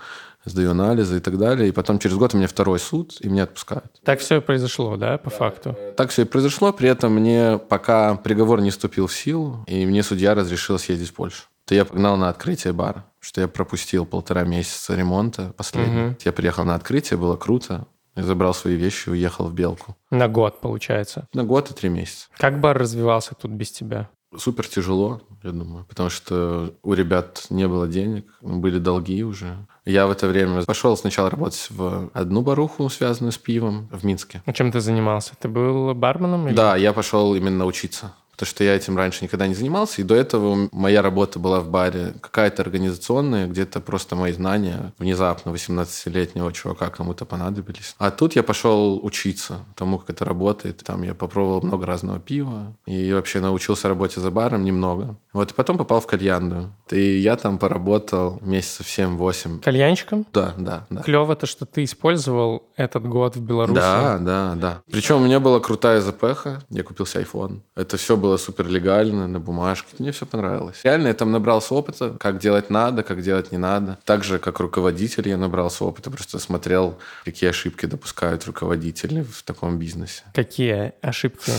сдаю 0.46 0.72
анализы 0.72 1.18
и 1.18 1.20
так 1.20 1.38
далее. 1.38 1.70
И 1.70 1.72
потом 1.72 2.00
через 2.00 2.16
год 2.16 2.34
у 2.34 2.38
меня 2.38 2.48
второй 2.48 2.80
суд, 2.80 3.18
и 3.20 3.30
меня 3.30 3.44
отпускают. 3.44 4.02
Так 4.04 4.20
все 4.20 4.38
и 4.38 4.40
произошло, 4.40 4.96
да, 4.98 5.18
по 5.18 5.30
факту? 5.30 5.78
Так 5.98 6.10
все 6.10 6.24
и 6.24 6.26
произошло. 6.26 6.74
При 6.74 6.90
этом 6.90 7.14
мне 7.14 7.58
пока 7.58 8.16
приговор 8.16 8.62
не 8.62 8.72
вступил 8.72 9.08
в 9.08 9.14
силу, 9.14 9.64
и 9.68 9.86
мне 9.86 10.04
судья 10.04 10.34
разрешил 10.34 10.80
съездить 10.80 11.10
в 11.10 11.14
Польшу. 11.14 11.44
То 11.66 11.76
я 11.76 11.86
погнал 11.86 12.18
на 12.18 12.30
открытие 12.30 12.74
бара, 12.74 13.06
что 13.20 13.40
я 13.42 13.48
пропустил 13.48 14.06
полтора 14.06 14.44
месяца 14.44 14.96
ремонта 14.96 15.54
последний. 15.56 16.16
Я 16.26 16.32
приехал 16.32 16.66
на 16.66 16.76
открытие, 16.76 17.18
было 17.18 17.36
круто. 17.36 17.86
Я 18.16 18.24
забрал 18.24 18.54
свои 18.54 18.76
вещи 18.76 19.10
и 19.10 19.12
уехал 19.12 19.46
в 19.46 19.54
Белку. 19.54 19.96
На 20.10 20.28
год, 20.28 20.60
получается. 20.62 21.28
На 21.34 21.44
год 21.44 21.72
и 21.72 21.74
три 21.74 21.90
месяца. 21.90 22.28
Как 22.38 22.60
бар 22.60 22.78
развивался 22.78 23.36
тут 23.36 23.52
без 23.52 23.72
тебя? 23.72 24.10
Супер 24.38 24.66
тяжело, 24.66 25.22
я 25.44 25.52
думаю, 25.52 25.86
потому 25.90 26.10
что 26.10 26.74
у 26.84 26.94
ребят 26.94 27.48
не 27.50 27.68
было 27.68 27.86
денег, 27.86 28.26
были 28.42 28.80
долги 28.80 29.24
уже. 29.26 29.68
Я 29.84 30.08
в 30.08 30.12
это 30.12 30.28
время 30.28 30.64
пошел 30.64 30.96
сначала 30.96 31.30
работать 31.30 31.68
в 31.70 32.10
одну 32.14 32.42
баруху, 32.42 32.88
связанную 32.90 33.34
с 33.34 33.38
пивом, 33.38 33.90
в 33.92 34.06
Минске. 34.06 34.42
А 34.46 34.54
чем 34.54 34.72
ты 34.72 34.80
занимался? 34.80 35.34
Ты 35.38 35.50
был 35.50 35.94
барменом? 35.96 36.48
Или... 36.48 36.56
Да, 36.56 36.78
я 36.78 36.94
пошел 36.94 37.36
именно 37.36 37.66
учиться. 37.66 38.14
Потому 38.42 38.56
что 38.56 38.64
я 38.64 38.76
этим 38.76 38.98
раньше 38.98 39.24
никогда 39.24 39.46
не 39.46 39.54
занимался. 39.54 40.02
И 40.02 40.04
до 40.04 40.16
этого 40.16 40.68
моя 40.72 41.04
работа 41.04 41.38
была 41.38 41.60
в 41.60 41.70
баре 41.70 42.16
какая-то 42.22 42.64
организационная, 42.64 43.46
где-то 43.46 43.82
просто 43.82 44.16
мои 44.16 44.34
знания 44.34 44.94
внезапно 44.98 45.52
18-летнего 45.52 46.52
чувака 46.52 46.90
кому-то 46.90 47.26
понадобились. 47.26 47.94
А 48.00 48.10
тут 48.10 48.36
я 48.36 48.42
пошел 48.42 49.00
учиться 49.06 49.60
тому, 49.76 50.00
как 50.00 50.10
это 50.10 50.26
работает. 50.26 50.84
Там 50.84 51.04
я 51.04 51.14
попробовал 51.14 51.62
много 51.62 51.86
разного 51.86 52.20
пива. 52.20 52.76
И 52.88 53.14
вообще 53.14 53.42
научился 53.42 53.88
работе 53.88 54.20
за 54.20 54.32
баром 54.32 54.64
немного. 54.64 55.18
Вот, 55.34 55.52
и 55.52 55.54
потом 55.54 55.78
попал 55.78 56.02
в 56.02 56.08
кальянную. 56.08 56.74
И 56.90 57.20
я 57.20 57.36
там 57.36 57.60
поработал 57.60 58.40
месяцев 58.42 58.88
7-8. 58.88 59.60
Кальянщиком? 59.60 60.26
Да, 60.34 60.56
да, 60.58 60.88
да. 60.90 61.04
Клево 61.04 61.36
то, 61.36 61.46
что 61.46 61.66
ты 61.66 61.84
использовал 61.84 62.64
этот 62.76 63.08
год 63.08 63.36
в 63.36 63.42
Беларуси. 63.42 63.76
Да, 63.76 64.18
да, 64.18 64.56
да. 64.56 64.82
Причем 64.92 65.18
у 65.18 65.26
меня 65.26 65.40
была 65.40 65.60
крутая 65.60 66.02
запеха. 66.02 66.64
Я 66.70 66.84
купил 66.84 67.06
себе 67.06 67.24
iPhone. 67.24 67.62
Это 67.76 67.98
все 67.98 68.18
было 68.18 68.31
супер 68.38 68.68
легально, 68.68 69.28
на 69.28 69.40
бумажке. 69.40 69.96
Мне 70.00 70.12
все 70.12 70.26
понравилось. 70.26 70.82
Реально, 70.84 71.08
я 71.08 71.14
там 71.14 71.32
набрался 71.32 71.74
опыта, 71.74 72.16
как 72.20 72.40
делать 72.40 72.70
надо, 72.70 73.04
как 73.04 73.22
делать 73.22 73.52
не 73.52 73.58
надо. 73.58 73.98
Так 74.06 74.24
же, 74.24 74.40
как 74.40 74.60
руководитель, 74.60 75.28
я 75.28 75.38
набрался 75.38 75.86
опыта. 75.86 76.12
Просто 76.12 76.40
смотрел, 76.40 76.98
какие 77.26 77.50
ошибки 77.50 77.86
допускают 77.86 78.46
руководители 78.46 79.24
в 79.24 79.44
таком 79.44 79.78
бизнесе. 79.78 80.24
Какие 80.34 80.94
ошибки 81.02 81.52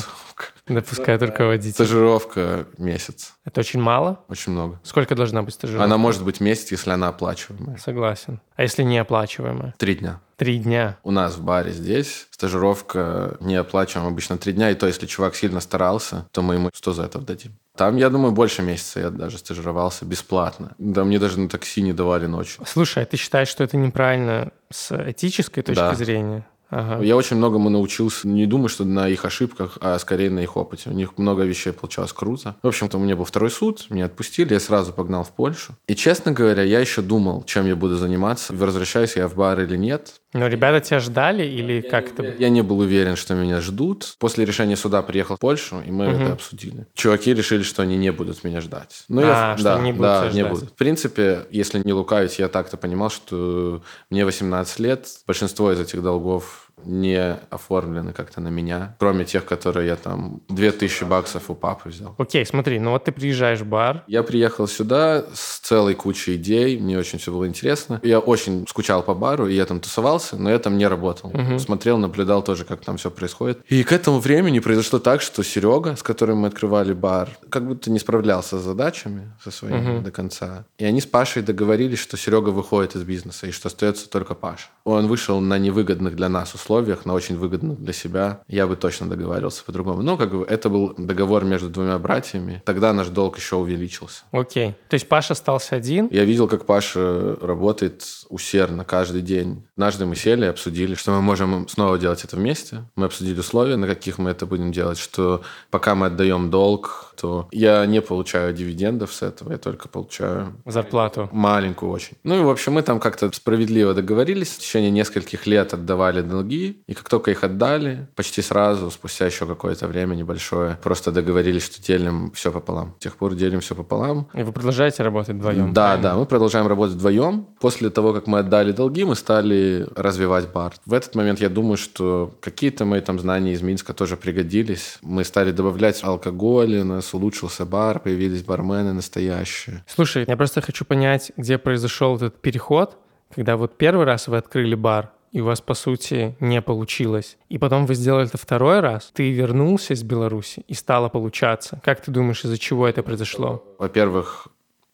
допускает 0.66 1.22
руководитель? 1.22 1.74
Стажировка 1.74 2.66
месяц. 2.78 3.34
Это 3.44 3.60
очень 3.60 3.80
мало? 3.80 4.20
Очень 4.28 4.52
много. 4.52 4.80
Сколько 4.82 5.14
должна 5.14 5.42
быть 5.42 5.54
стажировка? 5.54 5.84
Она 5.84 5.96
может 5.98 6.24
быть 6.24 6.40
месяц, 6.40 6.70
если 6.70 6.90
она 6.90 7.08
оплачиваемая. 7.08 7.76
Согласен. 7.78 8.40
А 8.56 8.62
если 8.62 8.82
не 8.82 8.98
оплачиваемая? 8.98 9.74
Три 9.78 9.94
дня. 9.96 10.20
Три 10.36 10.58
дня. 10.58 10.98
У 11.04 11.10
нас 11.10 11.36
в 11.36 11.42
баре 11.44 11.70
здесь 11.72 12.26
стажировка 12.30 13.36
не 13.40 13.54
оплачиваем 13.56 14.08
обычно 14.08 14.38
три 14.38 14.52
дня, 14.52 14.70
и 14.70 14.74
то, 14.74 14.86
если 14.86 15.06
чувак 15.06 15.34
сильно 15.36 15.60
старался, 15.60 16.26
то 16.32 16.42
мы 16.42 16.54
ему 16.54 16.70
100 16.72 16.92
за 16.92 17.02
это 17.04 17.18
дадим. 17.18 17.52
Там, 17.76 17.96
я 17.96 18.10
думаю, 18.10 18.32
больше 18.32 18.60
месяца 18.62 19.00
я 19.00 19.10
даже 19.10 19.38
стажировался 19.38 20.04
бесплатно. 20.04 20.74
Да, 20.78 21.04
мне 21.04 21.18
даже 21.18 21.40
на 21.40 21.48
такси 21.48 21.80
не 21.80 21.92
давали 21.92 22.26
ночью. 22.26 22.64
Слушай, 22.66 23.04
а 23.04 23.06
ты 23.06 23.16
считаешь, 23.16 23.48
что 23.48 23.64
это 23.64 23.76
неправильно 23.76 24.50
с 24.70 24.92
этической 25.10 25.62
точки 25.62 25.80
Да. 25.80 25.94
зрения? 25.94 26.46
Ага. 26.72 27.04
Я 27.04 27.16
очень 27.16 27.36
многому 27.36 27.68
научился, 27.68 28.26
не 28.26 28.46
думаю, 28.46 28.70
что 28.70 28.86
на 28.86 29.06
их 29.06 29.26
ошибках, 29.26 29.76
а 29.82 29.98
скорее 29.98 30.30
на 30.30 30.40
их 30.40 30.56
опыте. 30.56 30.88
У 30.88 30.94
них 30.94 31.18
много 31.18 31.42
вещей 31.42 31.70
получалось 31.70 32.14
круто. 32.14 32.56
В 32.62 32.66
общем-то, 32.66 32.96
у 32.96 33.00
меня 33.00 33.14
был 33.14 33.26
второй 33.26 33.50
суд, 33.50 33.86
меня 33.90 34.06
отпустили, 34.06 34.54
я 34.54 34.60
сразу 34.60 34.94
погнал 34.94 35.22
в 35.22 35.32
Польшу. 35.32 35.74
И, 35.86 35.94
честно 35.94 36.32
говоря, 36.32 36.62
я 36.62 36.80
еще 36.80 37.02
думал, 37.02 37.44
чем 37.44 37.66
я 37.66 37.76
буду 37.76 37.96
заниматься, 37.96 38.54
возвращаюсь 38.54 39.16
я 39.16 39.28
в 39.28 39.34
бар 39.34 39.60
или 39.60 39.76
нет. 39.76 40.21
Но 40.32 40.46
ребята 40.46 40.80
тебя 40.80 40.98
ждали 41.00 41.44
или 41.44 41.80
как 41.82 42.12
это? 42.12 42.34
Я 42.38 42.48
не 42.48 42.62
был 42.62 42.78
уверен, 42.80 43.16
что 43.16 43.34
меня 43.34 43.60
ждут. 43.60 44.16
После 44.18 44.44
решения 44.44 44.76
суда 44.76 45.02
приехал 45.02 45.36
в 45.36 45.38
Польшу, 45.40 45.80
и 45.80 45.90
мы 45.90 46.06
это 46.06 46.32
обсудили. 46.32 46.86
Чуваки 46.94 47.34
решили, 47.34 47.62
что 47.62 47.82
они 47.82 47.96
не 47.96 48.10
будут 48.12 48.42
меня 48.44 48.60
ждать. 48.60 49.04
Ну, 49.08 49.22
А, 49.24 49.54
что 49.56 49.64
да, 49.64 49.78
не 49.80 49.92
будут 49.92 50.02
да, 50.06 50.24
не 50.32 50.40
ждать. 50.40 50.50
будут. 50.52 50.70
В 50.70 50.74
принципе, 50.74 51.46
если 51.50 51.82
не 51.84 51.92
лукавить, 51.92 52.38
я 52.38 52.48
так-то 52.48 52.76
понимал, 52.76 53.10
что 53.10 53.82
мне 54.10 54.24
18 54.24 54.78
лет, 54.80 55.06
большинство 55.26 55.70
из 55.72 55.80
этих 55.80 56.02
долгов 56.02 56.70
не 56.84 57.36
оформлены 57.50 58.12
как-то 58.12 58.40
на 58.40 58.48
меня, 58.48 58.96
кроме 58.98 59.24
тех, 59.24 59.44
которые 59.44 59.88
я 59.88 59.96
там 59.96 60.40
2000 60.48 61.04
баксов 61.04 61.50
у 61.50 61.54
папы 61.54 61.90
взял. 61.90 62.14
Окей, 62.18 62.44
смотри, 62.46 62.78
ну 62.78 62.90
вот 62.90 63.04
ты 63.04 63.12
приезжаешь 63.12 63.60
в 63.60 63.66
бар, 63.66 64.04
Я 64.06 64.22
приехал 64.22 64.66
сюда 64.66 65.24
с 65.34 65.58
целой 65.60 65.94
кучей 65.94 66.36
идей, 66.36 66.78
мне 66.78 66.98
очень 66.98 67.18
все 67.18 67.32
было 67.32 67.46
интересно. 67.46 68.00
Я 68.02 68.18
очень 68.18 68.66
скучал 68.68 69.02
по 69.02 69.14
бару, 69.14 69.46
и 69.46 69.54
я 69.54 69.66
там 69.66 69.80
тусовался, 69.80 70.36
но 70.36 70.50
я 70.50 70.58
там 70.58 70.78
не 70.78 70.86
работал. 70.86 71.32
Смотрел, 71.58 71.98
наблюдал 71.98 72.42
тоже, 72.42 72.64
как 72.64 72.80
там 72.80 72.96
все 72.96 73.10
происходит. 73.10 73.60
И 73.68 73.82
к 73.84 73.92
этому 73.92 74.18
времени 74.18 74.58
произошло 74.58 74.98
так, 74.98 75.22
что 75.22 75.42
Серега, 75.42 75.96
с 75.96 76.02
которым 76.02 76.38
мы 76.38 76.48
открывали 76.48 76.92
бар, 76.92 77.30
как 77.48 77.66
будто 77.66 77.90
не 77.90 77.98
справлялся 77.98 78.58
с 78.58 78.62
задачами 78.62 79.32
со 79.42 79.50
своими 79.50 80.00
до 80.00 80.10
конца. 80.10 80.64
И 80.78 80.84
они 80.84 81.00
с 81.00 81.06
Пашей 81.06 81.42
договорились, 81.42 81.98
что 81.98 82.16
Серега 82.16 82.50
выходит 82.50 82.96
из 82.96 83.02
бизнеса, 83.02 83.46
и 83.46 83.50
что 83.50 83.68
остается 83.68 84.08
только 84.08 84.34
Паша. 84.34 84.68
Он 84.84 85.06
вышел 85.06 85.40
на 85.40 85.58
невыгодных 85.58 86.16
для 86.16 86.28
нас 86.28 86.54
условиях, 86.54 86.71
на 87.04 87.14
очень 87.14 87.36
выгодных 87.36 87.80
для 87.80 87.92
себя. 87.92 88.40
Я 88.48 88.66
бы 88.66 88.76
точно 88.76 89.08
договаривался 89.08 89.64
по-другому. 89.64 90.02
Но 90.02 90.16
как 90.16 90.30
бы 90.32 90.44
это 90.44 90.68
был 90.68 90.94
договор 90.96 91.44
между 91.44 91.68
двумя 91.68 91.98
братьями. 91.98 92.62
Тогда 92.64 92.92
наш 92.92 93.08
долг 93.08 93.38
еще 93.38 93.56
увеличился. 93.56 94.24
окей. 94.32 94.74
То 94.88 94.94
есть 94.94 95.08
Паша 95.08 95.32
остался 95.32 95.76
один, 95.76 96.08
Я 96.10 96.24
видел, 96.24 96.48
как 96.48 96.66
Паша 96.66 97.36
работает 97.40 98.04
усердно 98.28 98.84
каждый 98.84 99.22
день. 99.22 99.64
Однажды 99.76 100.06
мы 100.06 100.16
сели 100.16 100.44
и 100.44 100.48
обсудили, 100.48 100.94
что 100.94 101.12
мы 101.12 101.22
можем 101.22 101.68
снова 101.68 101.98
делать 101.98 102.24
это 102.24 102.36
вместе. 102.36 102.84
Мы 102.96 103.06
обсудили 103.06 103.40
условия, 103.40 103.76
на 103.76 103.86
каких 103.86 104.18
мы 104.18 104.30
это 104.30 104.46
будем 104.46 104.72
делать, 104.72 104.98
что 104.98 105.42
пока 105.70 105.94
мы 105.94 106.06
отдаем 106.06 106.50
долг, 106.50 107.11
то 107.22 107.46
я 107.52 107.86
не 107.86 108.02
получаю 108.02 108.52
дивидендов 108.52 109.14
с 109.14 109.22
этого, 109.22 109.52
я 109.52 109.58
только 109.58 109.88
получаю 109.88 110.54
зарплату. 110.66 111.28
маленькую 111.30 111.92
очень. 111.92 112.16
Ну 112.24 112.40
и, 112.40 112.42
в 112.42 112.50
общем, 112.50 112.72
мы 112.72 112.82
там 112.82 112.98
как-то 112.98 113.30
справедливо 113.32 113.94
договорились. 113.94 114.48
В 114.48 114.58
течение 114.58 114.90
нескольких 114.90 115.46
лет 115.46 115.72
отдавали 115.72 116.22
долги. 116.22 116.82
И 116.88 116.94
как 116.94 117.08
только 117.08 117.30
их 117.30 117.44
отдали, 117.44 118.08
почти 118.16 118.42
сразу, 118.42 118.90
спустя 118.90 119.26
еще 119.26 119.46
какое-то 119.46 119.86
время 119.86 120.16
небольшое, 120.16 120.78
просто 120.82 121.12
договорились, 121.12 121.66
что 121.66 121.80
делим 121.80 122.32
все 122.32 122.50
пополам. 122.50 122.96
С 122.98 123.02
тех 123.04 123.14
пор 123.16 123.34
делим 123.34 123.60
все 123.60 123.76
пополам. 123.76 124.26
И 124.34 124.42
вы 124.42 124.52
продолжаете 124.52 125.04
работать 125.04 125.36
вдвоем? 125.36 125.72
Да, 125.72 125.96
да, 125.96 126.16
мы 126.16 126.26
продолжаем 126.26 126.66
работать 126.66 126.96
вдвоем. 126.96 127.46
После 127.60 127.90
того, 127.90 128.12
как 128.12 128.26
мы 128.26 128.40
отдали 128.40 128.72
долги, 128.72 129.04
мы 129.04 129.14
стали 129.14 129.86
развивать 129.94 130.50
бар. 130.52 130.72
В 130.86 130.92
этот 130.92 131.14
момент 131.14 131.40
я 131.40 131.48
думаю, 131.48 131.76
что 131.76 132.32
какие-то 132.40 132.84
мои 132.84 133.00
там 133.00 133.20
знания 133.20 133.52
из 133.52 133.62
Минска 133.62 133.94
тоже 133.94 134.16
пригодились. 134.16 134.98
Мы 135.02 135.22
стали 135.22 135.52
добавлять 135.52 136.02
алкоголь, 136.02 136.80
у 137.11 137.11
нас 137.12 137.14
улучшился 137.14 137.64
бар, 137.64 138.00
появились 138.00 138.42
бармены 138.42 138.92
настоящие. 138.92 139.84
Слушай, 139.86 140.24
я 140.26 140.36
просто 140.36 140.60
хочу 140.60 140.84
понять, 140.84 141.32
где 141.36 141.58
произошел 141.58 142.16
этот 142.16 142.40
переход, 142.40 142.96
когда 143.34 143.56
вот 143.56 143.76
первый 143.78 144.04
раз 144.04 144.28
вы 144.28 144.36
открыли 144.36 144.74
бар, 144.74 145.10
и 145.32 145.40
у 145.40 145.44
вас, 145.44 145.60
по 145.60 145.74
сути, 145.74 146.36
не 146.40 146.60
получилось. 146.60 147.38
И 147.48 147.58
потом 147.58 147.86
вы 147.86 147.94
сделали 147.94 148.26
это 148.26 148.38
второй 148.38 148.80
раз, 148.80 149.10
ты 149.14 149.32
вернулся 149.32 149.94
из 149.94 150.02
Беларуси, 150.02 150.64
и 150.68 150.74
стало 150.74 151.08
получаться. 151.08 151.80
Как 151.84 152.00
ты 152.02 152.10
думаешь, 152.10 152.44
из-за 152.44 152.58
чего 152.58 152.86
это 152.86 153.02
произошло? 153.02 153.62
Во-первых, 153.78 154.48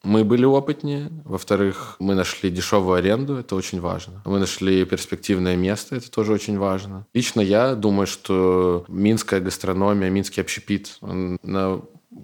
мы 0.04 0.24
были 0.24 0.44
опытнее. 0.44 1.10
Во-вторых, 1.24 1.96
мы 1.98 2.14
нашли 2.14 2.50
дешевую 2.50 2.98
аренду, 2.98 3.36
это 3.36 3.56
очень 3.56 3.80
важно. 3.80 4.22
Мы 4.24 4.38
нашли 4.38 4.84
перспективное 4.84 5.56
место, 5.56 5.96
это 5.96 6.10
тоже 6.10 6.32
очень 6.32 6.58
важно. 6.58 7.04
Лично 7.14 7.40
я 7.40 7.74
думаю, 7.74 8.06
что 8.06 8.84
минская 8.88 9.40
гастрономия, 9.40 10.08
минский 10.08 10.40
общепит, 10.40 10.98
он 11.00 11.38
на 11.42 11.80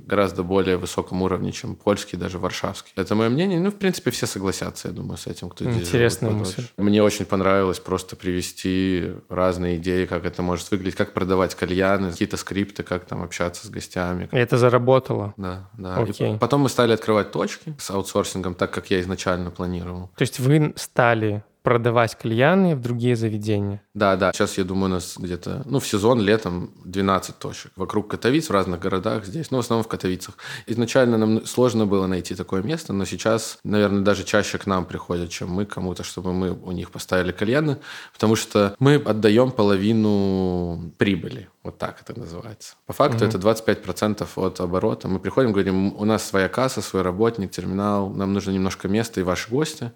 гораздо 0.07 0.43
более 0.43 0.77
высоком 0.77 1.23
уровне, 1.23 1.53
чем 1.53 1.77
польский, 1.77 2.19
даже 2.19 2.39
варшавский. 2.39 2.93
Это 2.97 3.15
мое 3.15 3.29
мнение. 3.29 3.61
Ну, 3.61 3.71
в 3.71 3.77
принципе, 3.77 4.11
все 4.11 4.27
согласятся, 4.27 4.89
я 4.89 4.95
думаю, 4.95 5.17
с 5.17 5.27
этим, 5.27 5.49
кто 5.51 5.65
здесь 5.65 5.89
Интересная 5.89 6.31
живет 6.31 6.47
мысль. 6.47 6.65
Мне 6.77 7.03
очень 7.03 7.25
понравилось 7.25 7.79
просто 7.79 8.17
привести 8.17 9.13
разные 9.29 9.77
идеи, 9.77 10.07
как 10.07 10.25
это 10.25 10.43
может 10.43 10.71
выглядеть, 10.71 10.97
как 10.97 11.13
продавать 11.13 11.55
кальяны, 11.55 12.11
какие-то 12.11 12.37
скрипты, 12.37 12.83
как 12.83 13.05
там 13.05 13.23
общаться 13.23 13.67
с 13.67 13.71
гостями. 13.71 14.29
И 14.33 14.37
это 14.37 14.59
заработало. 14.59 15.35
Да, 15.37 15.71
да. 15.79 16.01
И 16.03 16.11
Окей. 16.11 16.39
потом 16.39 16.63
мы 16.63 16.69
стали 16.69 16.93
открывать 16.93 17.33
точки 17.33 17.75
с 17.79 17.91
аутсорсингом, 17.91 18.55
так 18.55 18.71
как 18.71 18.91
я 18.91 19.01
изначально 19.01 19.51
планировал. 19.51 20.11
То 20.17 20.23
есть 20.23 20.41
вы 20.41 20.73
стали 20.77 21.45
продавать 21.65 22.15
кальяны 22.15 22.77
в 22.77 22.81
другие 22.83 23.17
заведения. 23.17 23.81
Да, 23.95 24.17
да. 24.17 24.33
Сейчас, 24.35 24.59
я 24.59 24.65
думаю, 24.65 24.85
у 24.85 24.95
нас 24.95 25.15
где-то, 25.17 25.63
ну, 25.65 25.81
в 25.81 25.87
сезон 25.87 26.21
летом 26.21 26.71
12 26.85 27.39
точек. 27.39 27.73
Вокруг 27.75 28.09
Катовиц, 28.09 28.51
в 28.51 28.53
разных 28.53 28.81
городах 28.81 29.25
здесь, 29.25 29.51
ну, 29.51 29.57
в 29.57 29.61
основном 29.61 29.83
в 29.83 29.89
Катовицах. 29.89 30.37
Изначально 30.67 31.17
нам 31.17 31.47
сложно 31.47 31.87
было 31.87 32.07
найти 32.07 32.35
такое 32.35 32.63
место, 32.63 32.93
но 32.93 33.07
сейчас, 33.07 33.59
наверное, 33.65 34.03
даже 34.03 34.25
чаще 34.25 34.59
к 34.59 34.67
нам 34.67 34.85
приходят, 34.85 35.31
чем 35.31 35.49
мы 35.49 35.65
кому-то, 35.65 36.05
чтобы 36.05 36.35
мы 36.35 36.51
у 36.53 36.73
них 36.73 36.91
поставили 36.91 37.33
кальяны, 37.33 37.79
потому 38.13 38.37
что 38.37 38.77
мы 38.79 38.97
отдаем 38.97 39.51
половину 39.51 40.93
прибыли. 40.99 41.49
Вот 41.63 41.79
так 41.79 42.03
это 42.03 42.21
называется. 42.21 42.75
По 42.85 42.93
факту 42.93 43.25
это 43.25 43.39
25% 43.39 44.29
от 44.37 44.61
оборота. 44.61 45.09
Мы 45.09 45.19
приходим, 45.19 45.53
говорим, 45.53 45.97
у 45.97 46.05
нас 46.05 46.29
своя 46.29 46.51
касса, 46.51 46.83
свой 46.83 47.01
работник, 47.01 47.51
терминал, 47.51 48.11
нам 48.11 48.35
нужно 48.35 48.51
немножко 48.51 48.87
места 48.87 49.21
и 49.21 49.23
ваши 49.23 49.49
гости 49.49 49.91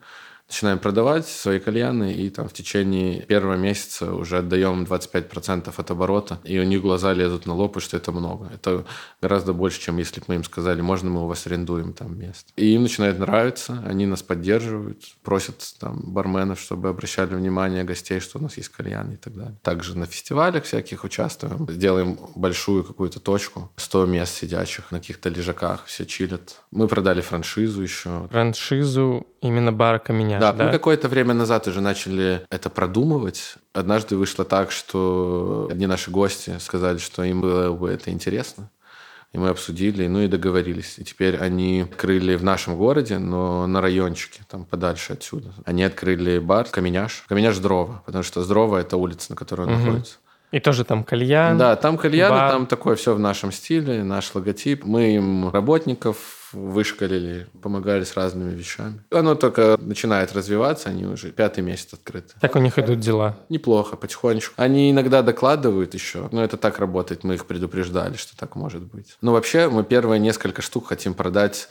начинаем 0.49 0.79
продавать 0.79 1.27
свои 1.27 1.59
кальяны, 1.59 2.13
и 2.13 2.31
там 2.31 2.49
в 2.49 2.53
течение 2.53 3.23
первого 3.23 3.57
месяца 3.57 4.15
уже 4.15 4.39
отдаем 4.39 4.85
25% 4.85 5.73
от 5.77 5.91
оборота, 5.91 6.41
и 6.45 6.59
у 6.59 6.65
них 6.65 6.81
глаза 6.81 7.13
лезут 7.13 7.47
на 7.47 7.55
лоб, 7.55 7.77
и 7.77 7.81
что 7.81 7.97
это 7.97 8.13
много. 8.13 8.51
Это 8.53 8.85
гораздо 9.21 9.53
больше, 9.53 9.81
чем 9.81 9.99
если 9.99 10.21
бы 10.21 10.27
мы 10.29 10.35
им 10.37 10.45
сказали, 10.45 10.81
можно 10.81 11.11
мы 11.11 11.25
у 11.25 11.27
вас 11.27 11.47
арендуем 11.47 11.93
там 11.93 12.19
место. 12.19 12.51
И 12.57 12.75
им 12.75 12.83
начинает 12.83 13.19
нравиться, 13.19 13.83
они 13.87 14.07
нас 14.07 14.23
поддерживают, 14.23 15.03
просят 15.23 15.63
там 15.79 16.01
барменов, 16.13 16.59
чтобы 16.59 16.89
обращали 16.89 17.35
внимание 17.35 17.85
гостей, 17.85 18.21
что 18.21 18.39
у 18.39 18.43
нас 18.43 18.57
есть 18.57 18.71
кальян 18.71 19.13
и 19.13 19.17
так 19.17 19.35
далее. 19.35 19.57
Также 19.63 19.99
на 19.99 20.07
фестивалях 20.07 20.65
всяких 20.65 21.05
участвуем, 21.05 21.67
делаем 21.67 22.19
большую 22.35 22.85
какую-то 22.85 23.21
точку, 23.21 23.71
100 23.77 24.07
мест 24.07 24.35
сидячих 24.35 24.91
на 24.93 24.99
каких-то 24.99 25.29
лежаках, 25.29 25.85
все 25.85 26.07
чилят. 26.07 26.61
Мы 26.71 26.89
продали 26.89 27.21
франшизу 27.21 27.83
еще, 27.83 28.29
Франшизу 28.31 29.27
именно 29.41 29.73
бара 29.73 29.99
Да, 30.39 30.53
да? 30.53 30.65
мы 30.67 30.71
какое-то 30.73 31.09
время 31.09 31.35
назад 31.35 31.67
уже 31.69 31.81
начали 31.81 32.43
это 32.51 32.71
продумывать. 32.71 33.55
Однажды 33.73 34.17
вышло 34.17 34.45
так, 34.45 34.71
что 34.73 35.69
одни 35.71 35.87
наши 35.87 36.11
гости 36.11 36.57
сказали, 36.61 36.99
что 36.99 37.23
им 37.25 37.41
было 37.41 37.73
бы 37.73 37.91
это 37.91 38.11
интересно. 38.11 38.71
И 39.33 39.39
мы 39.39 39.51
обсудили, 39.51 40.07
ну 40.07 40.21
и 40.21 40.27
договорились. 40.27 40.95
И 40.99 41.05
теперь 41.05 41.37
они 41.37 41.83
открыли 41.83 42.35
в 42.37 42.45
нашем 42.45 42.77
городе, 42.79 43.19
но 43.19 43.67
на 43.67 43.83
райончике, 43.83 44.41
там 44.51 44.65
подальше 44.65 45.13
отсюда. 45.13 45.53
Они 45.67 45.83
открыли 45.85 46.39
бар 46.39 46.65
Каменяш. 46.65 47.25
Каменяш 47.29 47.59
Дрова, 47.59 48.03
потому 48.07 48.25
что 48.25 48.43
Здрова– 48.43 48.79
это 48.81 48.97
улица, 48.97 49.33
на 49.33 49.37
которой 49.37 49.67
он 49.67 49.75
Мгм. 49.75 49.85
находится. 49.85 50.15
И 50.51 50.61
тоже 50.61 50.85
там 50.85 51.05
кальян. 51.05 51.59
Да, 51.59 51.77
там 51.77 51.99
кальяны, 51.99 52.35
бар. 52.35 52.51
там 52.53 52.67
такое 52.67 52.97
все 52.97 53.15
в 53.15 53.19
нашем 53.19 53.53
стиле, 53.53 54.03
наш 54.03 54.35
логотип. 54.35 54.83
Мы 54.87 55.17
им 55.17 55.51
работников 55.51 56.17
вышкалили, 56.53 57.47
помогали 57.63 58.05
с 58.05 58.17
разными 58.17 58.55
вещами. 58.55 59.03
Оно 59.11 59.35
только 59.35 59.77
начинает 59.81 60.33
развиваться, 60.33 60.89
они 60.89 61.07
уже 61.07 61.31
пятый 61.31 61.61
месяц 61.61 61.95
открыты. 61.95 62.35
Так 62.41 62.57
у 62.57 62.59
них 62.59 62.79
идут 62.79 63.01
дела. 63.01 63.37
Неплохо, 63.49 63.97
потихонечку. 63.97 64.55
Они 64.57 64.91
иногда 64.91 65.23
докладывают 65.23 65.95
еще, 65.95 66.29
но 66.33 66.43
это 66.43 66.57
так 66.57 66.79
работает, 66.79 67.25
мы 67.25 67.35
их 67.35 67.47
предупреждали, 67.47 68.17
что 68.17 68.37
так 68.37 68.57
может 68.57 68.83
быть. 68.83 69.17
Но 69.21 69.33
вообще 69.33 69.69
мы 69.69 69.85
первые 69.85 70.19
несколько 70.19 70.63
штук 70.63 70.89
хотим 70.89 71.15
продать 71.15 71.69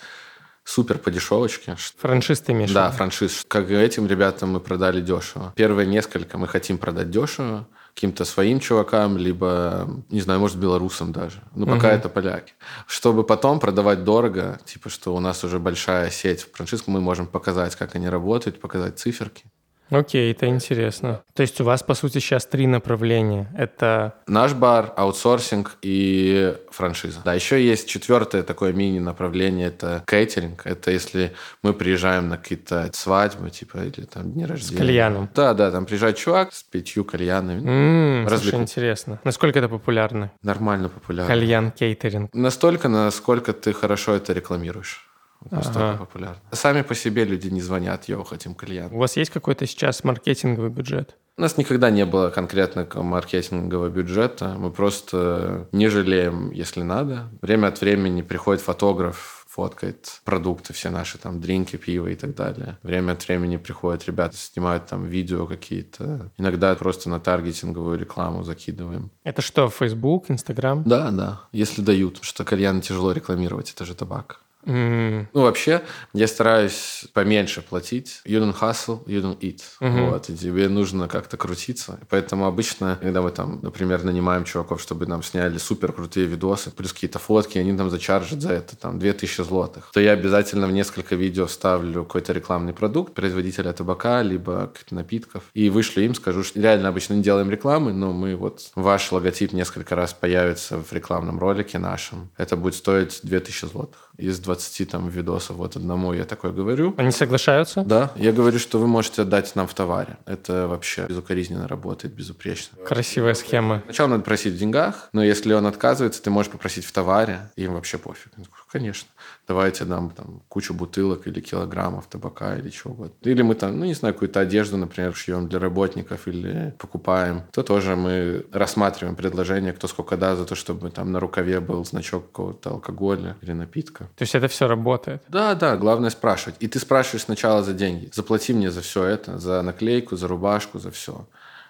супер 0.64 0.98
по 0.98 1.10
дешевочке. 1.10 1.78
Франшиз 1.98 2.42
ты 2.42 2.52
имеешь 2.52 2.72
Да, 2.72 2.92
франшиз. 2.92 3.46
Как 3.48 3.70
этим 3.70 4.06
ребятам 4.06 4.52
мы 4.52 4.60
продали 4.60 5.02
дешево. 5.02 5.54
Первые 5.56 5.88
несколько 5.88 6.38
мы 6.38 6.48
хотим 6.48 6.78
продать 6.78 7.10
дешево 7.10 7.68
каким-то 7.98 8.26
своим 8.26 8.60
чувакам, 8.60 9.18
либо, 9.18 9.90
не 10.12 10.22
знаю, 10.22 10.40
может, 10.40 10.58
белорусам 10.58 11.12
даже. 11.12 11.42
Ну, 11.56 11.66
пока 11.66 11.88
Мгм. 11.88 11.98
это 11.98 12.10
поляки. 12.10 12.54
Чтобы 12.86 13.24
потом 13.24 13.60
продавать 13.60 14.04
дорого, 14.04 14.60
типа, 14.66 14.90
что 14.90 15.16
у 15.16 15.20
нас 15.20 15.44
уже 15.44 15.58
большая 15.58 16.12
сеть 16.12 16.48
франшиз, 16.54 16.84
мы 16.86 17.02
можем 17.02 17.26
показать, 17.26 17.76
как 17.76 17.96
они 17.96 18.08
работают, 18.08 18.62
показать 18.62 19.00
циферки. 19.00 19.46
Окей, 19.90 20.32
это 20.32 20.48
интересно. 20.48 21.22
То 21.34 21.42
есть 21.42 21.62
у 21.62 21.64
вас, 21.64 21.84
по 21.84 21.94
сути, 21.94 22.20
сейчас 22.20 22.46
три 22.46 22.68
направления. 22.68 23.48
Это 23.58 24.16
Наш 24.28 24.54
бар, 24.54 24.94
аутсорсинг 24.98 25.78
и 25.82 26.56
франшиза. 26.72 27.22
Да, 27.24 27.34
еще 27.34 27.64
есть 27.64 27.88
четвертое 27.88 28.44
такое 28.44 28.74
мини-направление, 28.74 29.68
это 29.68 30.04
кейтеринг. 30.08 30.66
Это 30.66 30.92
если 30.92 31.34
мы 31.64 31.74
приезжаем 31.74 32.30
на 32.30 32.38
какие-то 32.38 32.90
свадьбы, 32.94 33.50
типа, 33.50 33.78
или 33.78 34.06
там 34.06 34.32
дни 34.32 34.46
рождения. 34.46 34.78
кальяном. 34.80 35.30
Да, 35.34 35.54
да, 35.54 35.72
там 35.72 35.86
приезжает 35.86 36.18
чувак 36.18 36.54
с 36.54 36.64
пятью 36.64 37.06
кальянами. 37.06 38.24
М, 38.24 38.30
слушай, 38.30 38.56
интересно. 38.56 39.20
Насколько 39.24 39.60
это 39.60 39.70
популярно? 39.70 40.32
Нормально 40.42 40.90
популярно. 40.90 41.28
Кальян 41.34 41.72
кейтеринг. 41.72 42.34
Настолько, 42.34 42.90
насколько 42.90 43.54
ты 43.54 43.74
хорошо 43.74 44.16
это 44.16 44.34
рекламируешь. 44.34 45.07
Настолько 45.52 45.90
Ага. 45.92 45.98
популярно. 46.00 46.42
Сами 46.52 46.82
по 46.82 46.96
себе 46.96 47.24
люди 47.26 47.48
не 47.50 47.62
звонят, 47.62 48.06
йоу, 48.10 48.24
хотим 48.24 48.54
кальян. 48.56 48.92
У 48.94 48.98
вас 48.98 49.18
есть 49.18 49.32
какой-то 49.32 49.66
сейчас 49.68 50.04
маркетинговый 50.04 50.70
бюджет? 50.70 51.16
У 51.38 51.42
нас 51.42 51.58
никогда 51.58 51.92
не 51.92 52.06
было 52.06 52.30
конкретно 52.30 52.88
маркетингового 52.96 53.90
бюджета. 53.90 54.56
Мы 54.58 54.72
просто 54.72 55.68
не 55.72 55.88
жалеем, 55.88 56.52
если 56.52 56.82
надо. 56.82 57.30
Время 57.42 57.68
от 57.68 57.80
времени 57.82 58.24
приходит 58.24 58.62
фотограф, 58.64 59.46
фоткает 59.48 60.22
продукты, 60.24 60.74
все 60.74 60.90
наши 60.90 61.18
там 61.18 61.40
дринки, 61.40 61.78
пиво 61.78 62.08
и 62.08 62.16
так 62.16 62.36
далее. 62.36 62.78
Время 62.84 63.14
от 63.14 63.28
времени 63.28 63.58
приходят 63.58 64.06
ребята, 64.06 64.36
снимают 64.38 64.88
там 64.88 65.06
видео 65.06 65.46
какие-то. 65.48 66.32
Иногда 66.38 66.74
просто 66.76 67.10
на 67.10 67.20
таргетинговую 67.20 67.98
рекламу 68.00 68.44
закидываем. 68.44 69.12
Это 69.24 69.42
что, 69.42 69.70
Facebook, 69.70 70.30
Instagram? 70.30 70.84
Да, 70.86 71.12
да, 71.12 71.42
если 71.52 71.82
дают, 71.82 72.20
что 72.22 72.44
кальян 72.46 72.82
тяжело 72.82 73.12
рекламировать, 73.12 73.72
это 73.74 73.86
же 73.86 73.94
табак. 73.96 74.42
М, 74.68 75.28
Ну, 75.34 75.42
вообще, 75.42 75.82
я 76.14 76.28
стараюсь 76.28 77.06
поменьше 77.14 77.62
платить. 77.62 78.22
You 78.26 78.40
don't 78.42 78.54
hustle, 78.60 79.04
you 79.06 79.22
don't 79.22 79.40
eat. 79.40 79.62
Мгм. 79.80 80.10
Вот, 80.12 80.30
и 80.30 80.36
тебе 80.38 80.68
нужно 80.68 81.08
как-то 81.08 81.38
крутиться. 81.38 82.00
Поэтому 82.10 82.46
обычно, 82.46 82.98
когда 83.02 83.22
мы 83.22 83.32
там, 83.32 83.60
например, 83.62 84.04
нанимаем 84.04 84.44
чуваков, 84.44 84.82
чтобы 84.82 85.06
нам 85.08 85.24
сняли 85.24 85.58
супер 85.58 85.94
крутые 85.94 86.28
видосы, 86.28 86.70
плюс 86.72 86.92
какие-то 86.94 87.20
фотки, 87.20 87.58
они 87.58 87.76
там 87.78 87.90
зачаржат 87.90 88.42
за 88.42 88.52
это 88.54 88.76
там 88.76 89.00
2000 89.00 89.42
злотых, 89.44 89.90
то 89.94 90.00
я 90.02 90.12
обязательно 90.12 90.68
в 90.68 90.72
несколько 90.72 91.16
видео 91.16 91.46
вставлю 91.48 92.04
какой-то 92.04 92.34
рекламный 92.34 92.74
продукт 92.74 93.14
производителя 93.14 93.72
табака, 93.74 94.22
либо 94.22 94.68
каких-то 94.68 94.96
напитков, 94.96 95.44
и 95.54 95.70
вышлю 95.70 96.04
им, 96.04 96.14
скажу, 96.14 96.44
что 96.44 96.60
реально 96.60 96.90
обычно 96.90 97.14
не 97.14 97.24
делаем 97.24 97.50
рекламы, 97.50 97.94
но 97.94 98.12
мы 98.12 98.36
вот, 98.36 98.70
ваш 98.76 99.12
логотип 99.12 99.54
несколько 99.54 99.96
раз 99.96 100.14
появится 100.14 100.78
в 100.78 100.92
рекламном 100.92 101.40
ролике 101.40 101.80
нашем. 101.80 102.30
Это 102.38 102.58
будет 102.58 102.76
стоить 102.76 103.20
2000 103.24 103.66
злотых. 103.66 104.07
Из 104.18 104.40
20 104.40 104.90
там 104.90 105.10
видосов 105.10 105.58
вот 105.58 105.76
одному 105.76 106.14
я 106.14 106.26
такое 106.26 106.52
говорю. 106.52 106.96
Они 106.98 107.12
соглашаются? 107.12 107.84
Да, 107.84 108.12
я 108.16 108.32
говорю, 108.32 108.58
что 108.58 108.80
вы 108.80 108.88
можете 108.88 109.22
отдать 109.22 109.56
нам 109.56 109.68
в 109.68 109.74
товаре. 109.74 110.18
Это 110.26 110.68
вообще 110.68 111.06
безукоризненно 111.08 111.68
работает, 111.68 112.14
безупречно. 112.14 112.78
Красивая 112.84 113.36
схема. 113.36 113.84
Сначала 113.86 114.08
надо 114.08 114.24
просить 114.24 114.54
в 114.54 114.58
деньгах, 114.58 115.10
но 115.14 115.24
если 115.24 115.54
он 115.54 115.68
отказывается, 115.68 116.22
ты 116.22 116.30
можешь 116.32 116.52
попросить 116.52 116.86
в 116.86 116.92
товаре, 116.92 117.52
им 117.56 117.74
вообще 117.74 117.98
пофиг. 118.00 118.32
Конечно, 118.72 119.10
давайте 119.48 119.86
нам 119.86 120.10
там 120.10 120.42
кучу 120.50 120.74
бутылок 120.74 121.26
или 121.28 121.40
килограммов 121.40 122.08
табака 122.08 122.58
или 122.58 122.70
чего 122.70 122.94
угодно. 122.94 123.16
Или 123.22 123.42
мы 123.42 123.56
там, 123.56 123.80
ну 123.80 123.86
не 123.86 123.94
знаю, 123.94 124.14
какую-то 124.14 124.42
одежду, 124.42 124.78
например, 124.78 125.16
шьем 125.16 125.48
для 125.48 125.60
работников 125.60 126.28
или 126.28 126.74
покупаем. 126.78 127.44
То 127.52 127.64
тоже 127.64 127.96
мы 127.96 128.46
рассматриваем 128.52 129.16
предложение, 129.16 129.72
кто 129.72 129.88
сколько 129.88 130.18
даст 130.18 130.40
за 130.40 130.46
то, 130.46 130.56
чтобы 130.56 130.90
там 130.90 131.12
на 131.12 131.20
рукаве 131.20 131.62
был 131.62 131.86
значок 131.86 132.28
какого-то 132.28 132.72
алкоголя 132.72 133.38
или 133.42 133.54
напитка. 133.54 134.10
То 134.16 134.24
есть 134.24 134.36
это 134.36 134.50
все 134.50 134.68
работает. 134.68 135.24
Да, 135.30 135.56
да, 135.56 135.78
главное 135.78 136.10
спрашивать. 136.10 136.58
И 136.60 136.68
ты 136.68 136.80
спрашиваешь 136.80 137.24
сначала 137.24 137.64
за 137.64 137.74
деньги. 137.74 138.10
Заплати 138.14 138.54
мне 138.54 138.70
за 138.70 138.82
все 138.82 139.06
это, 139.06 139.38
за 139.38 139.62
наклейку, 139.62 140.18
за 140.18 140.28
рубашку, 140.28 140.80
за 140.80 140.92
все. 140.92 141.26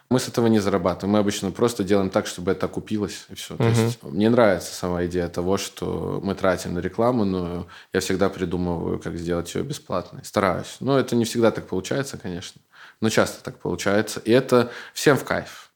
Мы 0.10 0.20
с 0.22 0.30
этого 0.30 0.48
не 0.48 0.60
зарабатываем. 0.60 1.14
Мы 1.14 1.20
обычно 1.20 1.52
просто 1.52 1.84
делаем 1.84 2.10
так, 2.10 2.28
чтобы 2.28 2.52
это 2.52 2.68
окупилось, 2.68 3.26
и 3.30 3.36
все. 3.36 3.58
То 3.58 3.64
Мгм. 3.64 3.74
есть 3.74 4.04
мне 4.04 4.30
нравится 4.30 4.74
сама 4.74 5.06
идея 5.06 5.28
того, 5.28 5.58
что 5.58 6.22
мы 6.24 6.34
тратим 6.34 6.74
на 6.76 6.80
рекламу, 6.80 7.26
но 7.26 7.68
я 7.92 8.00
всегда 8.00 8.30
придумываю, 8.30 9.00
как 9.00 9.18
сделать 9.18 9.54
ее 9.54 9.64
бесплатной. 9.64 10.24
Стараюсь. 10.24 10.78
Но 10.80 10.98
это 10.98 11.16
не 11.18 11.26
всегда 11.26 11.52
так 11.52 11.68
получается, 11.68 12.18
конечно. 12.18 12.62
Но 13.02 13.10
часто 13.10 13.44
так 13.44 13.60
получается. 13.60 14.22
И 14.22 14.32
это 14.32 14.72
всем 14.94 15.18
в 15.18 15.26
кайф. 15.26 15.72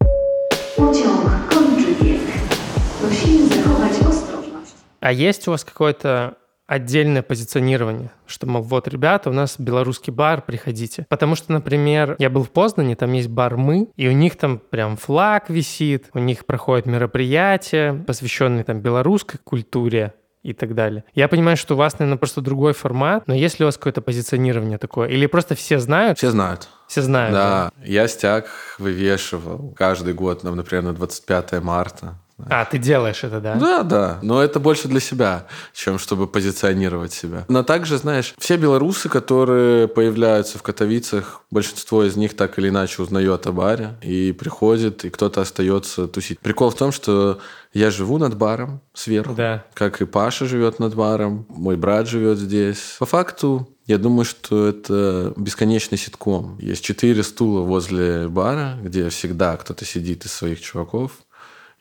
А 5.00 5.12
есть 5.12 5.48
у 5.48 5.52
вас 5.52 5.64
какое-то 5.64 6.38
отдельное 6.72 7.22
позиционирование, 7.22 8.12
что, 8.26 8.48
мол, 8.48 8.62
вот, 8.62 8.88
ребята, 8.88 9.30
у 9.30 9.34
нас 9.34 9.56
белорусский 9.60 10.14
бар, 10.14 10.42
приходите. 10.42 11.06
Потому 11.10 11.36
что, 11.36 11.52
например, 11.52 12.16
я 12.18 12.30
был 12.30 12.44
в 12.44 12.50
Познане, 12.50 12.96
там 12.96 13.12
есть 13.12 13.28
бар 13.28 13.58
«Мы», 13.58 13.90
и 13.98 14.08
у 14.08 14.14
них 14.14 14.38
там 14.38 14.58
прям 14.58 14.96
флаг 14.96 15.50
висит, 15.50 16.06
у 16.14 16.20
них 16.20 16.46
проходят 16.46 16.86
мероприятия, 16.86 17.94
посвященные 18.08 18.64
там 18.64 18.80
белорусской 18.80 19.38
культуре, 19.44 20.14
и 20.44 20.54
так 20.54 20.74
далее. 20.74 21.04
Я 21.14 21.28
понимаю, 21.28 21.56
что 21.56 21.76
у 21.76 21.78
вас, 21.78 22.00
наверное, 22.00 22.18
просто 22.18 22.42
другой 22.42 22.74
формат, 22.74 23.28
но 23.28 23.36
есть 23.36 23.60
ли 23.60 23.64
у 23.64 23.68
вас 23.68 23.78
какое-то 23.78 24.02
позиционирование 24.02 24.80
такое? 24.80 25.08
Или 25.08 25.28
просто 25.28 25.54
все 25.54 25.78
знают? 25.78 26.18
Все 26.18 26.32
знают. 26.32 26.68
Все 26.88 27.04
знают. 27.04 27.34
Да, 27.34 27.72
я 27.86 28.08
стяг 28.08 28.48
вывешивал 28.80 29.72
каждый 29.78 30.16
год, 30.16 30.44
например, 30.44 30.84
на 30.84 30.94
25 30.94 31.62
марта. 31.62 32.16
А, 32.50 32.66
ты 32.66 32.78
делаешь 32.78 33.24
это, 33.24 33.40
да? 33.40 33.56
Да, 33.56 33.84
да, 33.84 34.20
но 34.22 34.42
это 34.42 34.60
больше 34.60 34.88
для 34.88 35.00
себя, 35.00 35.48
чем 35.74 36.00
чтобы 36.00 36.28
позиционировать 36.28 37.14
себя. 37.14 37.46
Но 37.48 37.64
также, 37.64 37.98
знаешь, 37.98 38.34
все 38.38 38.58
белорусы, 38.58 39.10
которые 39.10 39.88
появляются 39.88 40.58
в 40.58 40.64
Катовицах, 40.64 41.42
большинство 41.52 42.04
из 42.04 42.16
них 42.16 42.36
так 42.36 42.58
или 42.60 42.70
иначе 42.70 43.02
узнает 43.02 43.48
о 43.48 43.52
баре 43.52 43.96
и 44.02 44.32
приходит, 44.32 45.06
и 45.06 45.10
кто-то 45.10 45.42
остается 45.42 46.08
тусить. 46.08 46.40
Прикол 46.40 46.70
в 46.70 46.76
том, 46.76 46.92
что 46.92 47.40
я 47.74 47.90
живу 47.92 48.18
над 48.18 48.36
баром 48.38 48.82
сверху, 48.94 49.34
Да. 49.34 49.66
как 49.74 50.02
и 50.02 50.06
Паша 50.06 50.46
живет 50.46 50.80
над 50.80 50.96
баром, 50.96 51.46
мой 51.50 51.78
брат 51.78 52.08
живет 52.08 52.38
здесь. 52.38 52.96
По 53.00 53.06
факту, 53.06 53.70
я 53.86 53.98
думаю, 53.98 54.26
что 54.26 54.68
это 54.68 55.34
бесконечный 55.38 55.98
ситком. 55.98 56.58
Есть 56.60 56.84
четыре 56.84 57.24
стула 57.24 57.62
возле 57.62 58.28
бара, 58.28 58.78
где 58.82 59.10
всегда 59.10 59.56
кто-то 59.58 59.86
сидит 59.86 60.26
из 60.26 60.34
своих 60.34 60.62
чуваков, 60.62 61.14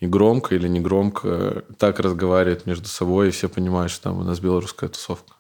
и 0.01 0.07
громко 0.07 0.55
или 0.55 0.67
не 0.67 0.81
громко 0.81 1.65
так 1.79 2.01
разговаривают 2.01 2.67
между 2.67 2.89
собой, 2.89 3.29
и 3.29 3.31
все 3.31 3.49
понимают, 3.49 3.93
что 3.93 4.05
там 4.05 4.19
у 4.19 4.23
нас 4.23 4.41
белорусская 4.41 4.89
тусовка. 4.89 5.35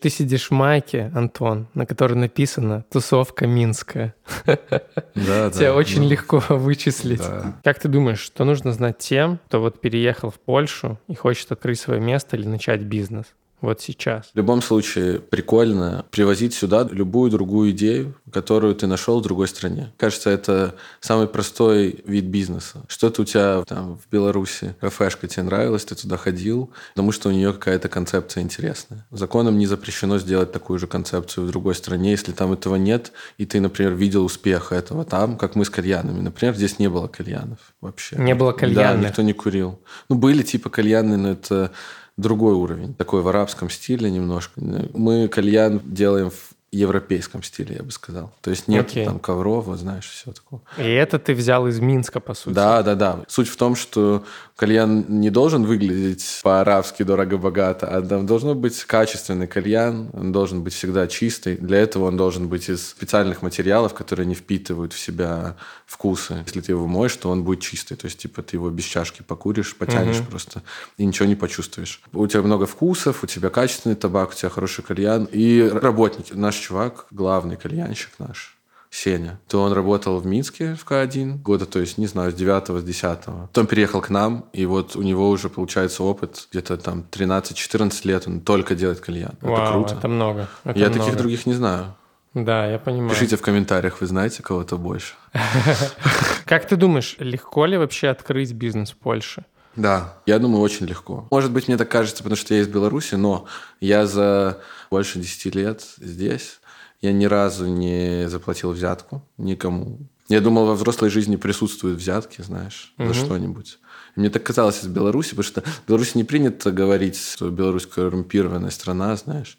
Ты 0.00 0.10
сидишь 0.10 0.48
в 0.48 0.52
майке, 0.52 1.10
Антон, 1.12 1.66
на 1.74 1.84
которой 1.84 2.14
написано 2.14 2.84
«Тусовка 2.88 3.48
Минская». 3.48 4.14
Да, 4.46 4.56
Тебя 5.50 5.74
очень 5.74 6.02
ну, 6.02 6.08
легко 6.08 6.40
вычислить. 6.48 7.22
Как 7.64 7.80
ты 7.80 7.88
думаешь, 7.88 8.20
что 8.20 8.44
нужно 8.44 8.72
знать 8.72 8.98
тем, 8.98 9.40
кто 9.46 9.60
вот 9.60 9.80
переехал 9.80 10.30
в 10.30 10.38
Польшу 10.38 11.00
и 11.08 11.16
хочет 11.16 11.50
открыть 11.50 11.80
свое 11.80 12.00
место 12.00 12.36
или 12.36 12.46
начать 12.46 12.82
бизнес? 12.82 13.26
Вот 13.60 13.80
сейчас. 13.80 14.26
В 14.32 14.36
любом 14.36 14.62
случае, 14.62 15.18
прикольно 15.18 16.04
привозить 16.10 16.54
сюда 16.54 16.86
любую 16.90 17.30
другую 17.30 17.70
идею, 17.72 18.14
которую 18.32 18.74
ты 18.74 18.86
нашел 18.86 19.18
в 19.18 19.22
другой 19.22 19.48
стране. 19.48 19.92
Кажется, 19.96 20.30
это 20.30 20.74
самый 21.00 21.26
простой 21.26 22.02
вид 22.06 22.24
бизнеса. 22.26 22.82
Что-то 22.88 23.22
у 23.22 23.24
тебя 23.24 23.64
там 23.66 23.98
в 23.98 24.08
Беларуси, 24.12 24.76
кафешка 24.80 25.26
тебе 25.26 25.42
нравилась, 25.44 25.84
ты 25.84 25.94
туда 25.94 26.16
ходил, 26.16 26.70
потому 26.94 27.10
что 27.12 27.30
у 27.30 27.32
нее 27.32 27.52
какая-то 27.52 27.88
концепция 27.88 28.42
интересная. 28.42 29.06
Законом 29.10 29.58
не 29.58 29.66
запрещено 29.66 30.18
сделать 30.18 30.52
такую 30.52 30.78
же 30.78 30.86
концепцию 30.86 31.46
в 31.46 31.50
другой 31.50 31.74
стране, 31.74 32.12
если 32.12 32.32
там 32.32 32.52
этого 32.52 32.76
нет, 32.76 33.12
и 33.38 33.46
ты, 33.46 33.60
например, 33.60 33.94
видел 33.94 34.24
успех 34.24 34.72
этого 34.72 35.04
там, 35.04 35.36
как 35.36 35.56
мы 35.56 35.64
с 35.64 35.70
кальянами. 35.70 36.20
Например, 36.20 36.54
здесь 36.54 36.78
не 36.78 36.88
было 36.88 37.08
кальянов 37.08 37.58
вообще. 37.80 38.16
Не 38.16 38.34
было 38.34 38.52
Да, 38.52 38.58
кальянных. 38.58 39.08
никто 39.10 39.22
не 39.22 39.32
курил. 39.32 39.80
Ну, 40.08 40.16
были 40.16 40.42
типа 40.42 40.70
кальяны, 40.70 41.16
но 41.16 41.30
это 41.32 41.72
другой 42.18 42.54
уровень. 42.54 42.92
Такой 42.94 43.22
в 43.22 43.28
арабском 43.28 43.70
стиле 43.70 44.10
немножко. 44.10 44.60
Мы 44.92 45.28
кальян 45.28 45.80
делаем 45.84 46.30
в 46.30 46.57
европейском 46.70 47.42
стиле, 47.42 47.76
я 47.76 47.82
бы 47.82 47.90
сказал. 47.90 48.30
То 48.42 48.50
есть 48.50 48.68
нет 48.68 48.86
Окей. 48.86 49.06
там 49.06 49.18
ковров, 49.18 49.66
вот 49.66 49.78
знаешь, 49.78 50.08
все 50.08 50.32
такое. 50.32 50.60
И 50.76 50.82
это 50.82 51.18
ты 51.18 51.34
взял 51.34 51.66
из 51.66 51.80
Минска, 51.80 52.20
по 52.20 52.34
сути. 52.34 52.54
Да, 52.54 52.82
да, 52.82 52.94
да. 52.94 53.20
Суть 53.26 53.48
в 53.48 53.56
том, 53.56 53.74
что 53.74 54.24
кальян 54.54 55.04
не 55.08 55.30
должен 55.30 55.64
выглядеть 55.64 56.40
по-арабски 56.42 57.04
дорого-богато, 57.04 57.86
а 57.86 58.02
там 58.02 58.26
должно 58.26 58.54
быть 58.54 58.84
качественный 58.84 59.46
кальян, 59.46 60.10
он 60.12 60.32
должен 60.32 60.62
быть 60.62 60.74
всегда 60.74 61.06
чистый. 61.06 61.56
Для 61.56 61.78
этого 61.78 62.04
он 62.04 62.16
должен 62.16 62.48
быть 62.48 62.68
из 62.68 62.88
специальных 62.88 63.40
материалов, 63.40 63.94
которые 63.94 64.26
не 64.26 64.34
впитывают 64.34 64.92
в 64.92 64.98
себя 64.98 65.56
вкусы. 65.86 66.42
Если 66.44 66.60
ты 66.60 66.72
его 66.72 66.86
моешь, 66.86 67.16
то 67.16 67.30
он 67.30 67.44
будет 67.44 67.60
чистый. 67.60 67.96
То 67.96 68.06
есть, 68.06 68.18
типа, 68.18 68.42
ты 68.42 68.56
его 68.56 68.68
без 68.68 68.84
чашки 68.84 69.22
покуришь, 69.22 69.74
потянешь 69.74 70.20
просто 70.30 70.62
и 70.98 71.06
ничего 71.06 71.26
не 71.26 71.34
почувствуешь. 71.34 72.02
У 72.12 72.26
тебя 72.26 72.42
много 72.42 72.66
вкусов, 72.66 73.24
у 73.24 73.26
тебя 73.26 73.48
качественный 73.48 73.96
табак, 73.96 74.30
у 74.30 74.34
тебя 74.34 74.50
хороший 74.50 74.84
кальян. 74.84 75.24
И 75.32 75.62
работники. 75.62 76.34
Наш 76.58 76.66
чувак, 76.66 77.06
главный 77.12 77.56
кальянщик 77.56 78.10
наш, 78.18 78.56
Сеня, 78.90 79.38
то 79.46 79.62
он 79.62 79.72
работал 79.72 80.18
в 80.18 80.26
Минске 80.26 80.74
в 80.74 80.84
К1 80.84 81.38
года, 81.38 81.66
то 81.66 81.78
есть, 81.78 81.98
не 81.98 82.08
знаю, 82.08 82.32
с 82.32 82.34
9 82.34 82.80
с 82.80 82.82
10 82.82 83.18
Потом 83.24 83.66
переехал 83.66 84.00
к 84.00 84.10
нам, 84.10 84.44
и 84.52 84.66
вот 84.66 84.96
у 84.96 85.02
него 85.02 85.28
уже 85.30 85.48
получается 85.50 86.02
опыт 86.02 86.48
где-то 86.50 86.76
там 86.78 87.04
13-14 87.10 87.92
лет, 88.08 88.26
он 88.26 88.40
только 88.40 88.74
делает 88.74 88.98
кальян. 88.98 89.34
это 89.40 89.46
Вау, 89.50 89.72
круто. 89.72 89.94
это 89.94 90.08
много. 90.08 90.48
это 90.64 90.76
Я 90.78 90.86
много. 90.88 91.00
таких 91.04 91.16
других 91.16 91.46
не 91.46 91.54
знаю. 91.54 91.94
Да, 92.34 92.66
я 92.66 92.78
понимаю. 92.80 93.10
Пишите 93.10 93.36
в 93.36 93.40
комментариях, 93.40 94.00
вы 94.00 94.06
знаете 94.08 94.42
кого-то 94.42 94.76
больше. 94.76 95.14
Как 96.44 96.66
ты 96.66 96.74
думаешь, 96.74 97.14
легко 97.20 97.66
ли 97.66 97.76
вообще 97.78 98.08
открыть 98.08 98.52
бизнес 98.52 98.90
в 98.90 98.96
Польше? 98.96 99.44
Да, 99.76 100.18
я 100.26 100.38
думаю, 100.38 100.60
очень 100.60 100.86
легко. 100.86 101.26
Может 101.30 101.52
быть, 101.52 101.68
мне 101.68 101.76
так 101.76 101.88
кажется, 101.88 102.22
потому 102.22 102.36
что 102.36 102.54
я 102.54 102.60
из 102.60 102.68
Беларуси, 102.68 103.14
но 103.14 103.46
я 103.80 104.06
за 104.06 104.58
больше 104.90 105.18
10 105.18 105.54
лет 105.54 105.84
здесь, 105.98 106.60
я 107.00 107.12
ни 107.12 107.26
разу 107.26 107.66
не 107.66 108.28
заплатил 108.28 108.72
взятку 108.72 109.22
никому. 109.36 109.98
Я 110.28 110.40
думал, 110.40 110.66
во 110.66 110.74
взрослой 110.74 111.10
жизни 111.10 111.36
присутствуют 111.36 111.98
взятки, 111.98 112.42
знаешь, 112.42 112.92
за 112.98 113.14
что-нибудь. 113.14 113.78
Мне 114.16 114.30
так 114.30 114.42
казалось 114.42 114.82
из 114.82 114.86
Беларуси, 114.88 115.30
потому 115.30 115.44
что 115.44 115.60
в 115.62 115.88
Беларуси 115.88 116.12
не 116.16 116.24
принято 116.24 116.72
говорить, 116.72 117.16
что 117.20 117.50
Беларусь 117.50 117.86
коррумпированная 117.86 118.70
страна, 118.70 119.14
знаешь. 119.16 119.58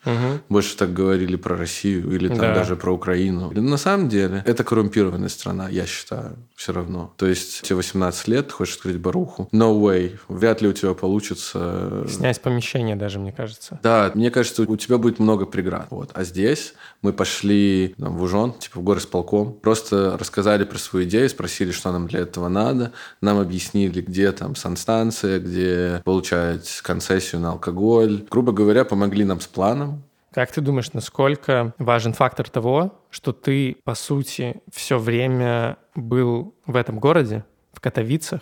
Больше 0.50 0.76
так 0.76 0.94
говорили 0.94 1.36
про 1.36 1.56
Россию 1.58 2.12
или 2.14 2.28
там 2.28 2.38
Да. 2.38 2.54
даже 2.56 2.76
про 2.76 2.92
Украину. 2.94 3.52
Но 3.54 3.62
на 3.62 3.78
самом 3.78 4.10
деле 4.10 4.44
это 4.46 4.64
коррумпированная 4.64 5.30
страна, 5.30 5.70
я 5.70 5.86
считаю, 5.86 6.36
все 6.56 6.74
равно. 6.74 7.14
То 7.18 7.26
есть 7.28 7.62
тебе 7.62 7.76
18 7.78 8.28
лет, 8.28 8.52
хочешь 8.52 8.76
открыть 8.76 8.98
баруху. 8.98 9.48
No 9.54 9.80
way. 9.80 10.18
Вряд 10.28 10.62
ли 10.62 10.68
у 10.68 10.74
тебя 10.74 10.94
получится 10.94 12.06
Снять 12.10 12.42
помещение 12.42 12.96
даже, 12.96 13.20
мне 13.20 13.32
кажется. 13.32 13.80
да, 13.84 14.12
мне 14.16 14.32
кажется, 14.32 14.64
у 14.64 14.76
тебя 14.78 14.98
будет 14.98 15.20
много 15.20 15.46
преград. 15.46 15.88
Вот. 15.90 16.12
А 16.14 16.24
здесь 16.24 16.74
мы 17.02 17.14
пошли 17.14 17.96
там, 17.98 18.18
в 18.18 18.24
Ужон, 18.24 18.54
типа 18.54 18.80
в 18.80 18.84
горосполком, 18.84 19.54
просто 19.54 20.18
рассказали 20.18 20.64
про 20.64 20.78
свою 20.78 21.06
идею, 21.08 21.30
спросили, 21.30 21.72
что 21.72 21.92
нам 21.92 22.08
для 22.08 22.22
этого 22.22 22.48
надо, 22.50 22.92
нам 23.22 23.40
объяснили, 23.40 24.02
где 24.02 24.29
там 24.32 24.56
санстанция, 24.56 25.40
где 25.40 26.02
получать 26.06 26.82
концессию 26.84 27.42
на 27.42 27.52
алкоголь. 27.52 28.26
Грубо 28.30 28.52
говоря, 28.52 28.86
помогли 28.86 29.26
нам 29.26 29.40
с 29.42 29.48
планом. 29.48 30.04
Как 30.32 30.52
ты 30.52 30.62
думаешь, 30.62 30.94
насколько 30.94 31.74
важен 31.80 32.14
фактор 32.14 32.50
того, 32.50 33.00
что 33.10 33.34
ты, 33.34 33.78
по 33.84 33.96
сути, 33.96 34.62
все 34.72 35.00
время 35.00 35.78
был 35.96 36.54
в 36.66 36.76
этом 36.76 37.00
городе, 37.00 37.46
в 37.74 37.82
Катовицах? 37.82 38.42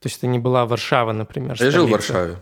То 0.00 0.06
есть 0.06 0.18
это 0.18 0.26
не 0.26 0.38
была 0.38 0.66
Варшава, 0.66 1.12
например, 1.12 1.56
Я 1.58 1.70
жил 1.70 1.86
в 1.86 1.88
столица? 1.90 2.12
Варшаве. 2.12 2.36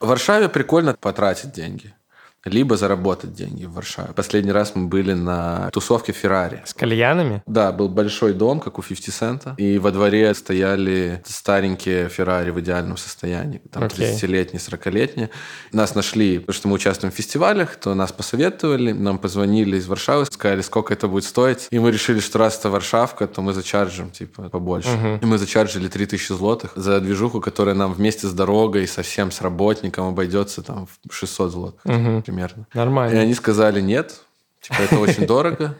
В 0.00 0.06
Варшаве 0.06 0.48
прикольно 0.48 0.94
потратить 0.94 1.52
деньги. 1.52 1.94
Либо 2.44 2.76
заработать 2.76 3.34
деньги 3.34 3.64
в 3.64 3.72
Варшаве. 3.72 4.12
Последний 4.14 4.52
раз 4.52 4.76
мы 4.76 4.86
были 4.86 5.12
на 5.12 5.70
тусовке 5.70 6.12
Феррари. 6.12 6.62
С 6.64 6.72
кальянами? 6.72 7.42
Да, 7.46 7.72
был 7.72 7.88
большой 7.88 8.32
дом, 8.32 8.60
как 8.60 8.78
у 8.78 8.82
50 8.82 9.14
Цента, 9.14 9.54
и 9.58 9.78
во 9.78 9.90
дворе 9.90 10.32
стояли 10.34 11.20
старенькие 11.26 12.08
Феррари 12.08 12.50
в 12.50 12.60
идеальном 12.60 12.96
состоянии, 12.96 13.60
там 13.72 13.82
Окей. 13.82 14.12
30-летние, 14.12 14.60
40-летние. 14.60 15.30
Нас 15.72 15.96
нашли, 15.96 16.38
потому 16.38 16.54
что 16.54 16.68
мы 16.68 16.74
участвуем 16.74 17.12
в 17.12 17.16
фестивалях, 17.16 17.74
то 17.76 17.94
нас 17.94 18.12
посоветовали, 18.12 18.92
нам 18.92 19.18
позвонили 19.18 19.76
из 19.76 19.88
Варшавы, 19.88 20.26
сказали, 20.26 20.60
сколько 20.60 20.94
это 20.94 21.08
будет 21.08 21.24
стоить, 21.24 21.66
и 21.70 21.78
мы 21.80 21.90
решили, 21.90 22.20
что 22.20 22.38
раз 22.38 22.56
это 22.58 22.70
Варшавка, 22.70 23.26
то 23.26 23.42
мы 23.42 23.52
зачаржим, 23.52 24.10
типа, 24.10 24.48
побольше. 24.48 25.18
И 25.20 25.26
мы 25.26 25.38
зачаржили 25.38 25.88
3000 25.88 26.32
злотых 26.32 26.72
за 26.76 27.00
движуху, 27.00 27.40
которая 27.40 27.74
нам 27.74 27.92
вместе 27.92 28.28
с 28.28 28.32
дорогой, 28.32 28.86
со 28.86 29.02
всем, 29.02 29.32
с 29.32 29.40
работником 29.40 30.06
обойдется 30.06 30.62
там 30.62 30.86
в 30.86 31.12
600 31.12 31.50
злотых 31.50 31.82
примерно. 32.28 32.66
И 32.72 32.76
Нормально. 32.76 33.20
они 33.20 33.32
сказали 33.34 33.80
нет, 33.80 34.20
типа 34.60 34.82
это 34.82 34.98
очень 34.98 35.26
дорого. 35.26 35.74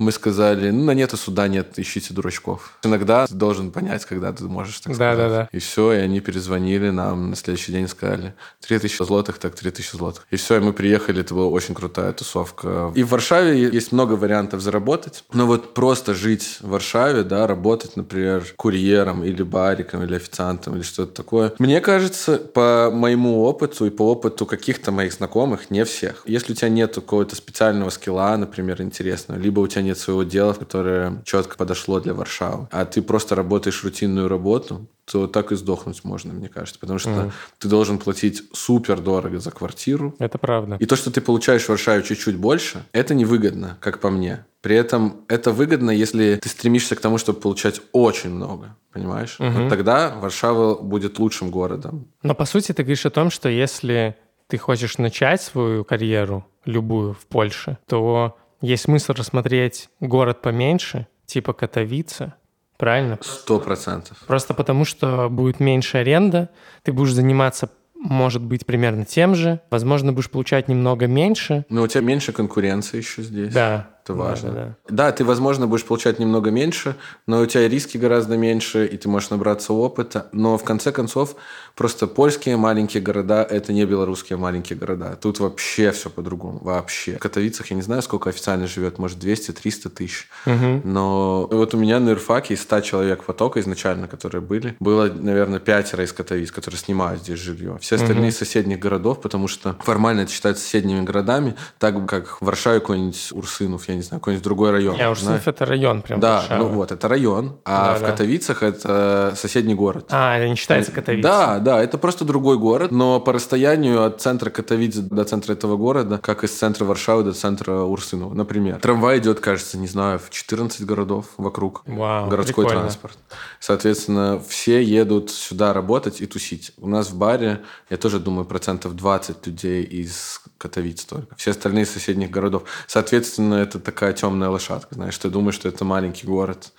Мы 0.00 0.12
сказали, 0.12 0.70
ну, 0.70 0.84
на 0.84 0.92
нет 0.92 1.12
и 1.12 1.16
суда 1.18 1.46
нет, 1.46 1.78
ищите 1.78 2.14
дурачков. 2.14 2.78
Иногда 2.82 3.26
ты 3.26 3.34
должен 3.34 3.70
понять, 3.70 4.06
когда 4.06 4.32
ты 4.32 4.44
можешь 4.44 4.80
так 4.80 4.94
сказать. 4.94 5.18
Да-да-да. 5.18 5.48
И 5.52 5.58
все, 5.58 5.92
и 5.92 5.96
они 5.98 6.20
перезвонили 6.20 6.88
нам 6.88 7.28
на 7.28 7.36
следующий 7.36 7.72
день, 7.72 7.86
сказали, 7.86 8.32
3000 8.66 9.04
злотых, 9.04 9.38
так 9.38 9.54
3000 9.54 9.96
злотых. 9.96 10.26
И 10.30 10.36
все, 10.36 10.56
и 10.56 10.60
мы 10.60 10.72
приехали, 10.72 11.20
это 11.20 11.34
была 11.34 11.48
очень 11.48 11.74
крутая 11.74 12.14
тусовка. 12.14 12.92
И 12.94 13.02
в 13.02 13.10
Варшаве 13.10 13.60
есть 13.60 13.92
много 13.92 14.14
вариантов 14.14 14.62
заработать, 14.62 15.24
но 15.34 15.44
вот 15.46 15.74
просто 15.74 16.14
жить 16.14 16.56
в 16.60 16.70
Варшаве, 16.70 17.22
да, 17.22 17.46
работать, 17.46 17.94
например, 17.96 18.46
курьером 18.56 19.22
или 19.22 19.42
бариком, 19.42 20.02
или 20.02 20.14
официантом, 20.14 20.76
или 20.76 20.82
что-то 20.82 21.12
такое. 21.12 21.52
Мне 21.58 21.82
кажется, 21.82 22.38
по 22.38 22.90
моему 22.90 23.42
опыту 23.42 23.84
и 23.84 23.90
по 23.90 24.10
опыту 24.10 24.46
каких-то 24.46 24.92
моих 24.92 25.12
знакомых, 25.12 25.70
не 25.70 25.84
всех. 25.84 26.22
Если 26.24 26.52
у 26.52 26.56
тебя 26.56 26.70
нет 26.70 26.94
какого-то 26.94 27.36
специального 27.36 27.90
скилла, 27.90 28.34
например, 28.38 28.80
интересного, 28.80 29.38
либо 29.38 29.60
у 29.60 29.66
тебя 29.66 29.82
нет 29.82 29.89
своего 29.98 30.22
дела, 30.22 30.52
которое 30.52 31.22
четко 31.24 31.56
подошло 31.56 32.00
для 32.00 32.14
Варшавы, 32.14 32.68
а 32.70 32.84
ты 32.84 33.02
просто 33.02 33.34
работаешь 33.34 33.82
рутинную 33.84 34.28
работу, 34.28 34.86
то 35.04 35.26
так 35.26 35.50
и 35.52 35.56
сдохнуть 35.56 36.04
можно, 36.04 36.32
мне 36.32 36.48
кажется. 36.48 36.78
Потому 36.78 36.98
что 36.98 37.32
ты 37.58 37.68
должен 37.68 37.98
платить 37.98 38.42
супер 38.52 39.00
дорого 39.00 39.40
за 39.40 39.50
квартиру, 39.50 40.14
Это 40.18 40.38
правда. 40.38 40.76
и 40.78 40.86
то, 40.86 40.96
что 40.96 41.10
ты 41.10 41.20
получаешь 41.20 41.64
в 41.64 41.68
Варшаве 41.68 42.02
чуть-чуть 42.02 42.36
больше, 42.36 42.84
это 42.92 43.14
невыгодно, 43.14 43.76
как 43.80 44.00
по 44.00 44.10
мне. 44.10 44.44
При 44.60 44.76
этом 44.76 45.24
это 45.28 45.52
выгодно, 45.52 45.90
если 45.90 46.36
ты 46.36 46.48
стремишься 46.48 46.94
к 46.94 47.00
тому, 47.00 47.18
чтобы 47.18 47.40
получать 47.40 47.80
очень 47.92 48.30
много. 48.30 48.76
Понимаешь? 48.92 49.36
Вот 49.38 49.68
тогда 49.68 50.14
Варшава 50.16 50.74
будет 50.80 51.18
лучшим 51.18 51.50
городом. 51.50 52.06
Но 52.22 52.34
по 52.34 52.44
сути 52.44 52.72
ты 52.72 52.82
говоришь 52.82 53.06
о 53.06 53.10
том, 53.10 53.30
что 53.30 53.48
если 53.48 54.16
ты 54.48 54.58
хочешь 54.58 54.98
начать 54.98 55.40
свою 55.40 55.84
карьеру, 55.84 56.44
любую, 56.64 57.14
в 57.14 57.26
Польше, 57.26 57.78
то 57.86 58.36
есть 58.60 58.84
смысл 58.84 59.12
рассмотреть 59.12 59.88
город 60.00 60.42
поменьше, 60.42 61.06
типа 61.26 61.52
Катовица, 61.52 62.34
правильно? 62.76 63.18
Сто 63.22 63.58
процентов. 63.58 64.18
Просто 64.26 64.54
потому, 64.54 64.84
что 64.84 65.28
будет 65.30 65.60
меньше 65.60 65.98
аренда, 65.98 66.50
ты 66.82 66.92
будешь 66.92 67.12
заниматься, 67.12 67.70
может 67.94 68.42
быть, 68.42 68.66
примерно 68.66 69.04
тем 69.04 69.34
же, 69.34 69.60
возможно, 69.70 70.12
будешь 70.12 70.30
получать 70.30 70.68
немного 70.68 71.06
меньше. 71.06 71.64
Но 71.68 71.82
у 71.82 71.86
тебя 71.86 72.02
меньше 72.02 72.32
конкуренции 72.32 72.98
еще 72.98 73.22
здесь. 73.22 73.52
Да. 73.52 73.90
Это 74.02 74.14
да, 74.14 74.18
важно. 74.18 74.50
да, 74.50 74.76
да. 74.88 75.12
Ты, 75.12 75.24
возможно, 75.24 75.66
будешь 75.66 75.84
получать 75.84 76.18
немного 76.18 76.50
меньше, 76.50 76.96
но 77.26 77.40
у 77.40 77.46
тебя 77.46 77.68
риски 77.68 77.98
гораздо 77.98 78.36
меньше, 78.36 78.86
и 78.86 78.96
ты 78.96 79.08
можешь 79.08 79.30
набраться 79.30 79.72
опыта. 79.72 80.28
Но 80.32 80.56
в 80.56 80.64
конце 80.64 80.92
концов, 80.92 81.36
просто 81.74 82.06
польские 82.06 82.56
маленькие 82.56 83.02
города– 83.02 83.42
это 83.50 83.72
не 83.72 83.84
белорусские 83.84 84.38
маленькие 84.38 84.78
города. 84.78 85.18
Тут 85.20 85.40
вообще 85.40 85.90
все 85.92 86.08
по-другому. 86.10 86.60
Вообще. 86.62 87.16
В 87.16 87.18
Катовицах, 87.18 87.66
я 87.70 87.76
не 87.76 87.82
знаю, 87.82 88.02
сколько 88.02 88.30
официально 88.30 88.66
живет, 88.66 88.98
может, 88.98 89.22
200-300 89.22 89.88
тысяч. 89.90 90.28
Но 90.46 91.46
вот 91.50 91.74
у 91.74 91.78
меня 91.78 92.00
на 92.00 92.10
юрфаке 92.10 92.54
из 92.54 92.62
100 92.62 92.80
человек 92.80 93.24
потока 93.24 93.60
изначально, 93.60 94.08
которые 94.08 94.40
были, 94.40 94.76
было, 94.80 95.06
наверное, 95.06 95.60
пятеро 95.60 96.04
из 96.04 96.12
Катовиц, 96.12 96.50
которые 96.50 96.78
снимают 96.78 97.22
здесь 97.22 97.38
жилье. 97.38 97.78
Все 97.80 97.96
остальные 97.96 98.30
из 98.30 98.38
соседних 98.38 98.78
городов, 98.78 99.20
потому 99.20 99.48
что 99.48 99.76
формально 99.80 100.22
это 100.22 100.32
считается 100.32 100.62
соседними 100.62 101.02
городами, 101.02 101.56
так 101.78 102.06
как 102.08 102.40
Варшаве 102.40 102.80
какой-нибудь 102.80 103.28
Урсынов, 103.32 103.88
я 103.90 103.96
не 103.96 104.02
знаю, 104.02 104.20
какой-нибудь 104.20 104.44
другой 104.44 104.70
район. 104.70 104.96
Я 104.96 105.10
уж 105.10 105.20
знаешь. 105.20 105.42
это 105.46 105.64
район 105.66 106.02
прям. 106.02 106.20
Да, 106.20 106.36
Варшавы. 106.36 106.64
ну 106.64 106.68
вот, 106.70 106.92
это 106.92 107.08
район, 107.08 107.58
а 107.64 107.92
Да, 107.92 107.98
в 107.98 108.00
да. 108.00 108.06
Катовицах 108.10 108.62
это 108.62 109.34
соседний 109.36 109.74
город. 109.74 110.06
А, 110.10 110.36
это 110.36 110.48
не 110.48 110.56
считается 110.56 110.92
Катовица. 110.92 111.28
Да, 111.28 111.58
да, 111.58 111.82
это 111.82 111.98
просто 111.98 112.24
другой 112.24 112.58
город, 112.58 112.90
но 112.90 113.20
по 113.20 113.32
расстоянию 113.32 114.04
от 114.04 114.20
центра 114.20 114.50
Катовицы 114.50 115.02
до 115.02 115.24
центра 115.24 115.52
этого 115.52 115.76
города, 115.76 116.18
как 116.18 116.44
из 116.44 116.50
центра 116.50 116.84
Варшавы 116.84 117.24
до 117.24 117.32
центра 117.32 117.80
Урсынова, 117.82 118.34
например. 118.34 118.80
Трамвай 118.80 119.18
идет, 119.18 119.40
кажется, 119.40 119.78
не 119.78 119.86
знаю, 119.86 120.18
в 120.18 120.30
14 120.30 120.84
городов 120.84 121.26
вокруг. 121.36 121.82
Вау, 121.86 122.28
городской 122.28 122.64
прикольно. 122.64 122.82
транспорт. 122.82 123.18
Соответственно, 123.58 124.40
все 124.48 124.82
едут 124.82 125.30
сюда 125.30 125.72
работать 125.72 126.20
и 126.20 126.26
тусить. 126.26 126.72
У 126.78 126.88
нас 126.88 127.10
в 127.10 127.16
баре, 127.18 127.60
я 127.88 127.96
тоже 127.96 128.18
думаю, 128.18 128.44
процентов 128.44 128.94
20 128.96 129.46
людей 129.46 129.82
из 129.82 130.42
Катовиц 130.60 131.06
только. 131.06 131.34
Все 131.36 131.52
остальные 131.52 131.86
соседних 131.86 132.30
городов. 132.30 132.64
Соответственно, 132.86 133.54
это 133.54 133.80
такая 133.80 134.12
темная 134.12 134.50
лошадка, 134.50 134.94
знаешь, 134.94 135.16
ты 135.16 135.30
думаешь, 135.30 135.54
что 135.54 135.70
это 135.70 135.86
маленький 135.86 136.26
город, 136.26 136.72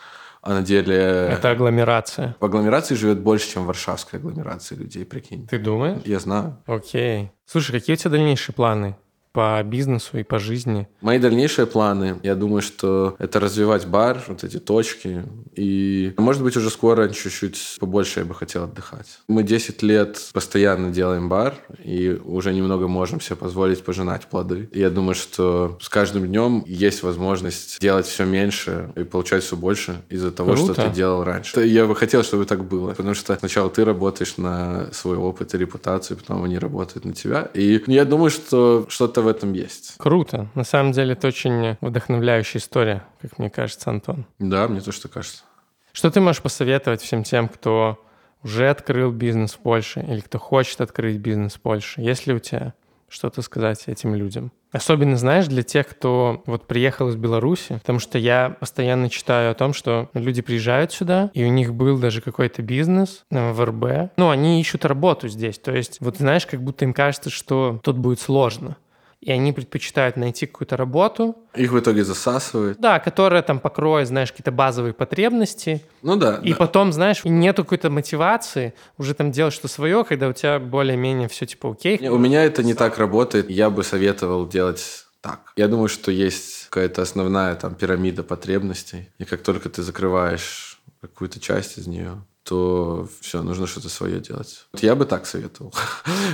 а 0.44 0.54
на 0.54 0.62
деле 0.62 0.96
Это 0.96 1.50
агломерация. 1.50 2.36
в 2.40 2.46
агломерации 2.46 2.94
живет 2.94 3.22
больше, 3.22 3.50
чем 3.52 3.64
в 3.64 3.66
варшавской 3.66 4.20
агломерации 4.20 4.76
людей, 4.76 5.04
прикинь. 5.04 5.48
Ты 5.48 5.58
думаешь? 5.58 6.02
Я 6.06 6.20
знаю. 6.20 6.62
Окей. 6.68 7.32
Слушай, 7.48 7.72
какие 7.72 7.96
у 7.96 7.98
тебя 7.98 8.12
дальнейшие 8.12 8.54
планы 8.54 8.96
по 9.34 9.62
бизнесу 9.64 10.18
и 10.18 10.24
по 10.24 10.40
жизни? 10.40 10.88
Мои 11.02 11.20
дальнейшие 11.20 11.66
планы, 11.66 12.20
я 12.24 12.36
думаю, 12.36 12.62
что 12.62 13.16
это 13.20 13.40
развивать 13.40 13.88
бар, 13.88 14.22
вот 14.28 14.44
эти 14.44 14.60
точки. 14.60 15.24
И, 15.56 16.14
может 16.18 16.44
быть, 16.44 16.56
уже 16.58 16.70
скоро 16.70 17.10
чуть-чуть 17.10 17.78
побольше 17.80 18.22
я 18.22 18.26
бы 18.26 18.36
хотел 18.36 18.64
отдыхать. 18.64 19.20
Мы 19.28 19.44
10 19.44 19.82
лет 19.84 20.30
постоянно 20.34 20.92
делаем 20.92 21.30
бар, 21.30 21.56
и 21.84 22.20
уже 22.24 22.54
немного 22.54 22.88
можем 22.88 23.22
себе 23.22 23.36
позволить 23.38 23.84
пожинать 23.84 24.28
плоды. 24.28 24.70
И 24.72 24.80
я 24.80 24.90
думаю, 24.90 25.16
что 25.16 25.78
с 25.82 25.90
каждым 25.90 26.28
днем 26.28 26.64
есть 26.68 27.04
возможность 27.04 27.80
делать 27.80 28.06
все 28.06 28.26
меньше 28.26 28.92
и 28.96 29.04
получать 29.04 29.44
все 29.44 29.56
больше 29.56 30.02
из-за 30.10 30.32
того, 30.32 30.54
Круто. 30.54 30.74
что 30.74 30.84
ты 30.86 30.96
делал 30.96 31.24
раньше. 31.24 31.66
Я 31.66 31.86
бы 31.86 31.96
хотел, 31.96 32.24
чтобы 32.24 32.46
так 32.46 32.66
было. 32.66 32.92
Потому 32.92 33.14
что 33.14 33.36
сначала 33.36 33.70
ты 33.70 33.86
работаешь 33.86 34.38
на 34.38 34.92
свой 34.92 35.18
опыт 35.18 35.54
и 35.54 35.58
репутацию, 35.58 36.18
потом 36.18 36.44
они 36.44 36.58
работают 36.58 37.06
на 37.06 37.14
тебя. 37.14 37.50
И 37.54 37.82
я 37.88 38.06
думаю, 38.06 38.30
что 38.30 38.86
что-то 38.90 39.21
в 39.22 39.28
этом 39.28 39.54
есть. 39.54 39.96
Круто. 39.98 40.48
На 40.56 40.64
самом 40.64 40.92
деле 40.92 41.14
это 41.14 41.28
очень 41.28 41.78
вдохновляющая 41.82 42.60
история, 42.60 43.04
как 43.22 43.40
мне 43.40 43.50
кажется, 43.50 43.90
Антон. 43.90 44.26
Да, 44.40 44.68
мне 44.68 44.82
тоже 44.82 45.02
так 45.02 45.12
кажется. 45.12 45.44
Что 45.92 46.10
ты 46.10 46.22
можешь 46.22 46.42
посоветовать 46.42 47.02
всем 47.02 47.24
тем, 47.24 47.48
кто 47.50 48.04
уже 48.44 48.70
открыл 48.70 49.12
бизнес 49.12 49.54
в 49.54 49.60
Польше 49.60 50.06
или 50.08 50.20
кто 50.22 50.40
хочет 50.40 50.82
открыть 50.82 51.18
бизнес 51.18 51.54
в 51.54 51.62
Польше? 51.62 52.02
Есть 52.02 52.28
ли 52.28 52.34
у 52.34 52.40
тебя 52.40 52.74
что-то 53.10 53.42
сказать 53.42 53.84
этим 53.88 54.16
людям? 54.16 54.52
Особенно, 54.72 55.18
знаешь, 55.18 55.48
для 55.48 55.64
тех, 55.64 55.88
кто 55.88 56.44
вот 56.46 56.66
приехал 56.66 57.10
из 57.10 57.18
Беларуси, 57.18 57.74
потому 57.74 58.00
что 58.00 58.18
я 58.18 58.56
постоянно 58.58 59.10
читаю 59.10 59.52
о 59.52 59.54
том, 59.54 59.74
что 59.74 60.10
люди 60.14 60.42
приезжают 60.42 60.94
сюда, 60.94 61.30
и 61.34 61.44
у 61.44 61.50
них 61.50 61.74
был 61.74 61.98
даже 61.98 62.22
какой-то 62.22 62.62
бизнес 62.62 63.26
э, 63.30 63.52
в 63.52 63.66
РБ. 63.66 64.14
Ну, 64.16 64.30
они 64.30 64.62
ищут 64.62 64.86
работу 64.86 65.28
здесь. 65.28 65.60
То 65.60 65.76
есть, 65.76 65.98
вот 66.00 66.18
знаешь, 66.18 66.46
как 66.46 66.64
будто 66.64 66.86
им 66.86 66.94
кажется, 66.94 67.30
что 67.30 67.82
тут 67.84 67.98
будет 67.98 68.22
сложно. 68.22 68.78
И 69.22 69.32
они 69.32 69.54
предпочитают 69.54 70.18
найти 70.18 70.48
какую-то 70.48 70.76
работу, 70.78 71.38
Их 71.54 71.72
в 71.72 71.80
итоге 71.80 72.04
засасывает. 72.04 72.80
да, 72.80 73.00
которая 73.00 73.44
там 73.44 73.60
покроет, 73.60 74.08
знаешь, 74.08 74.32
какие-то 74.32 74.52
базовые 74.52 74.94
потребности, 74.94 75.82
Ну 76.02 76.16
да. 76.16 76.40
и 76.44 76.52
да. 76.52 76.56
потом, 76.58 76.92
знаешь, 76.92 77.22
нету 77.24 77.64
какой-то 77.64 77.92
мотивации 77.92 78.74
уже 78.98 79.14
там 79.14 79.32
делать 79.32 79.54
что 79.54 79.68
свое, 79.68 80.04
когда 80.04 80.28
у 80.28 80.34
тебя 80.34 80.58
более-менее 80.60 81.28
все 81.28 81.46
типа 81.46 81.72
окей. 81.72 82.00
Не, 82.00 82.10
У 82.10 82.18
меня 82.18 82.44
это 82.44 82.64
не 82.64 82.74
так 82.74 82.98
работает. 82.98 83.48
Я 83.50 83.70
бы 83.70 83.84
советовал 83.84 84.48
делать 84.48 85.06
так. 85.22 85.54
Я 85.56 85.68
думаю, 85.68 85.88
что 85.88 86.10
есть 86.12 86.66
какая-то 86.70 87.04
основная 87.04 87.54
там 87.56 87.76
пирамида 87.76 88.24
потребностей. 88.24 89.10
И 89.20 89.26
как 89.26 89.44
только 89.44 89.70
ты 89.70 89.84
закрываешь 89.84 90.82
какую-то 91.00 91.40
часть 91.40 91.78
из 91.78 91.86
нее, 91.86 92.24
то 92.44 93.08
все, 93.20 93.44
нужно 93.44 93.68
что-то 93.68 93.90
свое 93.90 94.20
делать. 94.20 94.66
Вот 94.74 94.82
я 94.84 94.96
бы 94.96 95.06
так 95.06 95.26
советовал. 95.26 95.74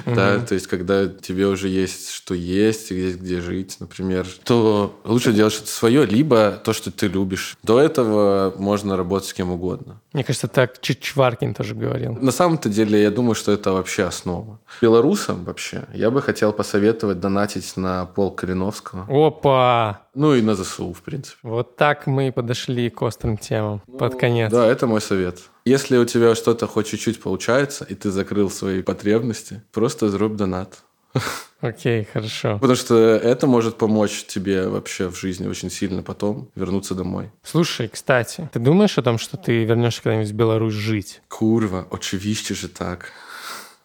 Да, 0.05 0.39
то 0.39 0.53
есть, 0.53 0.67
когда 0.67 1.07
тебе 1.07 1.47
уже 1.47 1.67
есть 1.67 2.11
что 2.11 2.33
есть, 2.33 2.91
и 2.91 2.95
есть 2.95 3.19
где 3.19 3.41
жить, 3.41 3.77
например, 3.79 4.27
то 4.43 4.99
лучше 5.03 5.33
делать 5.33 5.53
что-то 5.53 5.69
свое, 5.69 6.05
либо 6.05 6.51
то, 6.63 6.73
что 6.73 6.91
ты 6.91 7.07
любишь. 7.07 7.57
До 7.63 7.79
этого 7.79 8.53
можно 8.57 8.95
работать 8.95 9.29
с 9.29 9.33
кем 9.33 9.51
угодно. 9.51 9.99
Мне 10.13 10.23
кажется, 10.23 10.47
так 10.47 10.79
Чичваркин 10.81 11.53
тоже 11.53 11.75
говорил. 11.75 12.13
На 12.13 12.31
самом-то 12.31 12.69
деле, 12.69 13.01
я 13.01 13.11
думаю, 13.11 13.35
что 13.35 13.51
это 13.51 13.73
вообще 13.73 14.03
основа. 14.03 14.59
Белорусам 14.81 15.43
вообще 15.43 15.85
я 15.93 16.09
бы 16.09 16.21
хотел 16.21 16.53
посоветовать 16.53 17.19
донатить 17.19 17.75
на 17.75 18.05
пол 18.05 18.31
Калиновского. 18.31 19.05
Опа! 19.09 20.01
Ну 20.15 20.33
и 20.33 20.41
на 20.41 20.55
ЗСУ, 20.55 20.93
в 20.93 21.01
принципе. 21.01 21.37
Вот 21.43 21.75
так 21.75 22.07
мы 22.07 22.29
и 22.29 22.31
подошли 22.31 22.89
к 22.89 23.01
острым 23.01 23.37
темам 23.37 23.81
под 23.99 24.19
конец. 24.19 24.51
Да, 24.51 24.65
это 24.65 24.87
мой 24.87 25.01
совет. 25.01 25.39
Если 25.67 25.97
у 25.97 26.05
тебя 26.05 26.33
что-то 26.33 26.65
хоть 26.65 26.87
чуть-чуть 26.87 27.19
получается, 27.19 27.83
и 27.83 27.93
ты 27.93 28.09
закрыл 28.09 28.49
свои 28.49 28.81
потребности, 28.81 29.61
просто 29.73 30.07
зруб 30.07 30.37
донат. 30.37 30.81
Окей, 31.59 32.07
хорошо. 32.13 32.53
Потому 32.53 32.75
что 32.75 32.95
это 32.95 33.47
может 33.47 33.77
помочь 33.77 34.23
тебе 34.27 34.69
вообще 34.69 35.09
в 35.09 35.19
жизни 35.19 35.45
очень 35.45 35.69
сильно 35.69 36.03
потом 36.03 36.49
вернуться 36.55 36.95
домой. 36.95 37.31
Слушай, 37.43 37.89
кстати, 37.89 38.49
ты 38.53 38.59
думаешь 38.59 38.97
о 38.97 39.01
том, 39.01 39.17
что 39.17 39.35
ты 39.35 39.65
вернешься 39.65 40.01
когда-нибудь 40.03 40.31
в 40.31 40.35
Беларусь 40.35 40.73
жить? 40.73 41.21
Курва, 41.27 41.85
очевидно 41.91 42.55
же 42.55 42.69
так. 42.69 43.11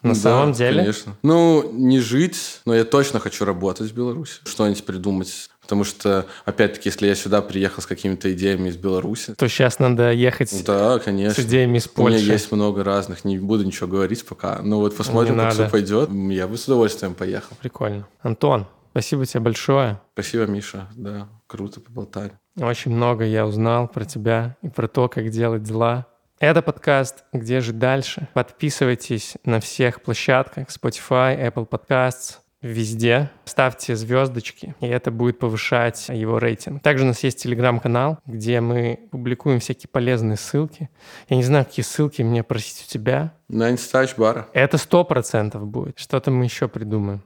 На 0.02 0.10
Да, 0.14 0.20
самом 0.20 0.52
деле? 0.52 0.78
Конечно. 0.80 1.16
Ну, 1.22 1.70
не 1.72 2.00
жить, 2.00 2.60
но 2.66 2.74
я 2.74 2.84
точно 2.84 3.20
хочу 3.20 3.44
работать 3.44 3.90
в 3.90 3.94
Беларуси. 3.94 4.40
Что-нибудь 4.44 4.84
придумать. 4.84 5.48
Потому 5.60 5.84
что, 5.84 6.26
опять-таки, 6.44 6.88
если 6.88 7.06
я 7.06 7.14
сюда 7.14 7.40
приехал 7.40 7.82
с 7.82 7.86
какими-то 7.86 8.32
идеями 8.32 8.68
из 8.68 8.76
Беларуси, 8.76 9.34
То 9.34 9.48
сейчас 9.48 9.78
надо 9.78 10.10
ехать 10.10 10.50
да, 10.66 10.98
с 10.98 11.02
конечно. 11.04 11.40
идеями 11.42 11.78
из 11.78 11.88
У 11.96 12.00
меня 12.02 12.16
Польши. 12.18 12.32
есть 12.32 12.50
много 12.50 12.82
разных, 12.82 13.24
не 13.24 13.38
буду 13.38 13.64
ничего 13.64 13.86
говорить 13.88 14.26
пока. 14.26 14.58
Но 14.62 14.80
вот 14.80 14.96
посмотрим, 14.96 15.36
как 15.36 15.52
все 15.52 15.68
пойдет. 15.70 16.10
Я 16.10 16.48
бы 16.48 16.56
с 16.58 16.64
удовольствием 16.64 17.14
поехал. 17.14 17.56
Прикольно. 17.60 18.08
Антон, 18.22 18.66
спасибо 18.90 19.24
тебе 19.24 19.38
большое. 19.40 20.00
Спасибо, 20.14 20.46
Миша. 20.46 20.88
Да, 20.96 21.28
круто 21.46 21.80
поболтали. 21.80 22.32
Очень 22.60 22.90
много 22.90 23.24
я 23.24 23.46
узнал 23.46 23.86
про 23.88 24.04
тебя 24.04 24.56
и 24.62 24.68
про 24.68 24.88
то, 24.88 25.08
как 25.08 25.30
делать 25.30 25.62
дела. 25.62 26.06
Это 26.42 26.60
подкаст 26.60 27.22
«Где 27.32 27.60
же 27.60 27.72
дальше?». 27.72 28.26
Подписывайтесь 28.34 29.36
на 29.44 29.60
всех 29.60 30.02
площадках 30.02 30.66
Spotify, 30.70 31.40
Apple 31.40 31.68
Podcasts, 31.68 32.38
везде. 32.60 33.30
Ставьте 33.44 33.94
звездочки, 33.94 34.74
и 34.80 34.88
это 34.88 35.12
будет 35.12 35.38
повышать 35.38 36.08
его 36.08 36.40
рейтинг. 36.40 36.82
Также 36.82 37.04
у 37.04 37.06
нас 37.06 37.22
есть 37.22 37.40
телеграм-канал, 37.40 38.18
где 38.26 38.60
мы 38.60 39.08
публикуем 39.12 39.60
всякие 39.60 39.88
полезные 39.88 40.36
ссылки. 40.36 40.90
Я 41.28 41.36
не 41.36 41.44
знаю, 41.44 41.64
какие 41.64 41.84
ссылки 41.84 42.22
мне 42.22 42.42
просить 42.42 42.86
у 42.88 42.90
тебя. 42.90 43.34
На 43.46 43.70
инстач 43.70 44.16
бара. 44.16 44.48
Это 44.52 44.78
сто 44.78 45.04
процентов 45.04 45.64
будет. 45.68 45.96
Что-то 46.00 46.32
мы 46.32 46.42
еще 46.42 46.66
придумаем. 46.66 47.22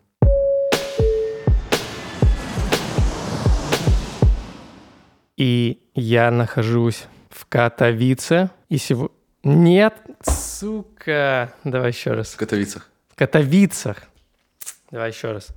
И 5.39 5.81
я 5.95 6.31
нахожусь 6.31 7.07
в 7.37 7.47
Катовице. 7.47 8.51
И 8.69 8.79
сегодня... 8.79 9.15
Нет, 9.45 9.95
сука. 10.23 11.53
Давай 11.65 11.91
еще 11.91 12.13
раз. 12.13 12.33
В 12.33 12.37
Катовицах. 12.37 12.91
В 13.09 13.15
Катовицах. 13.15 14.03
Давай 14.91 15.11
еще 15.11 15.33
раз. 15.33 15.49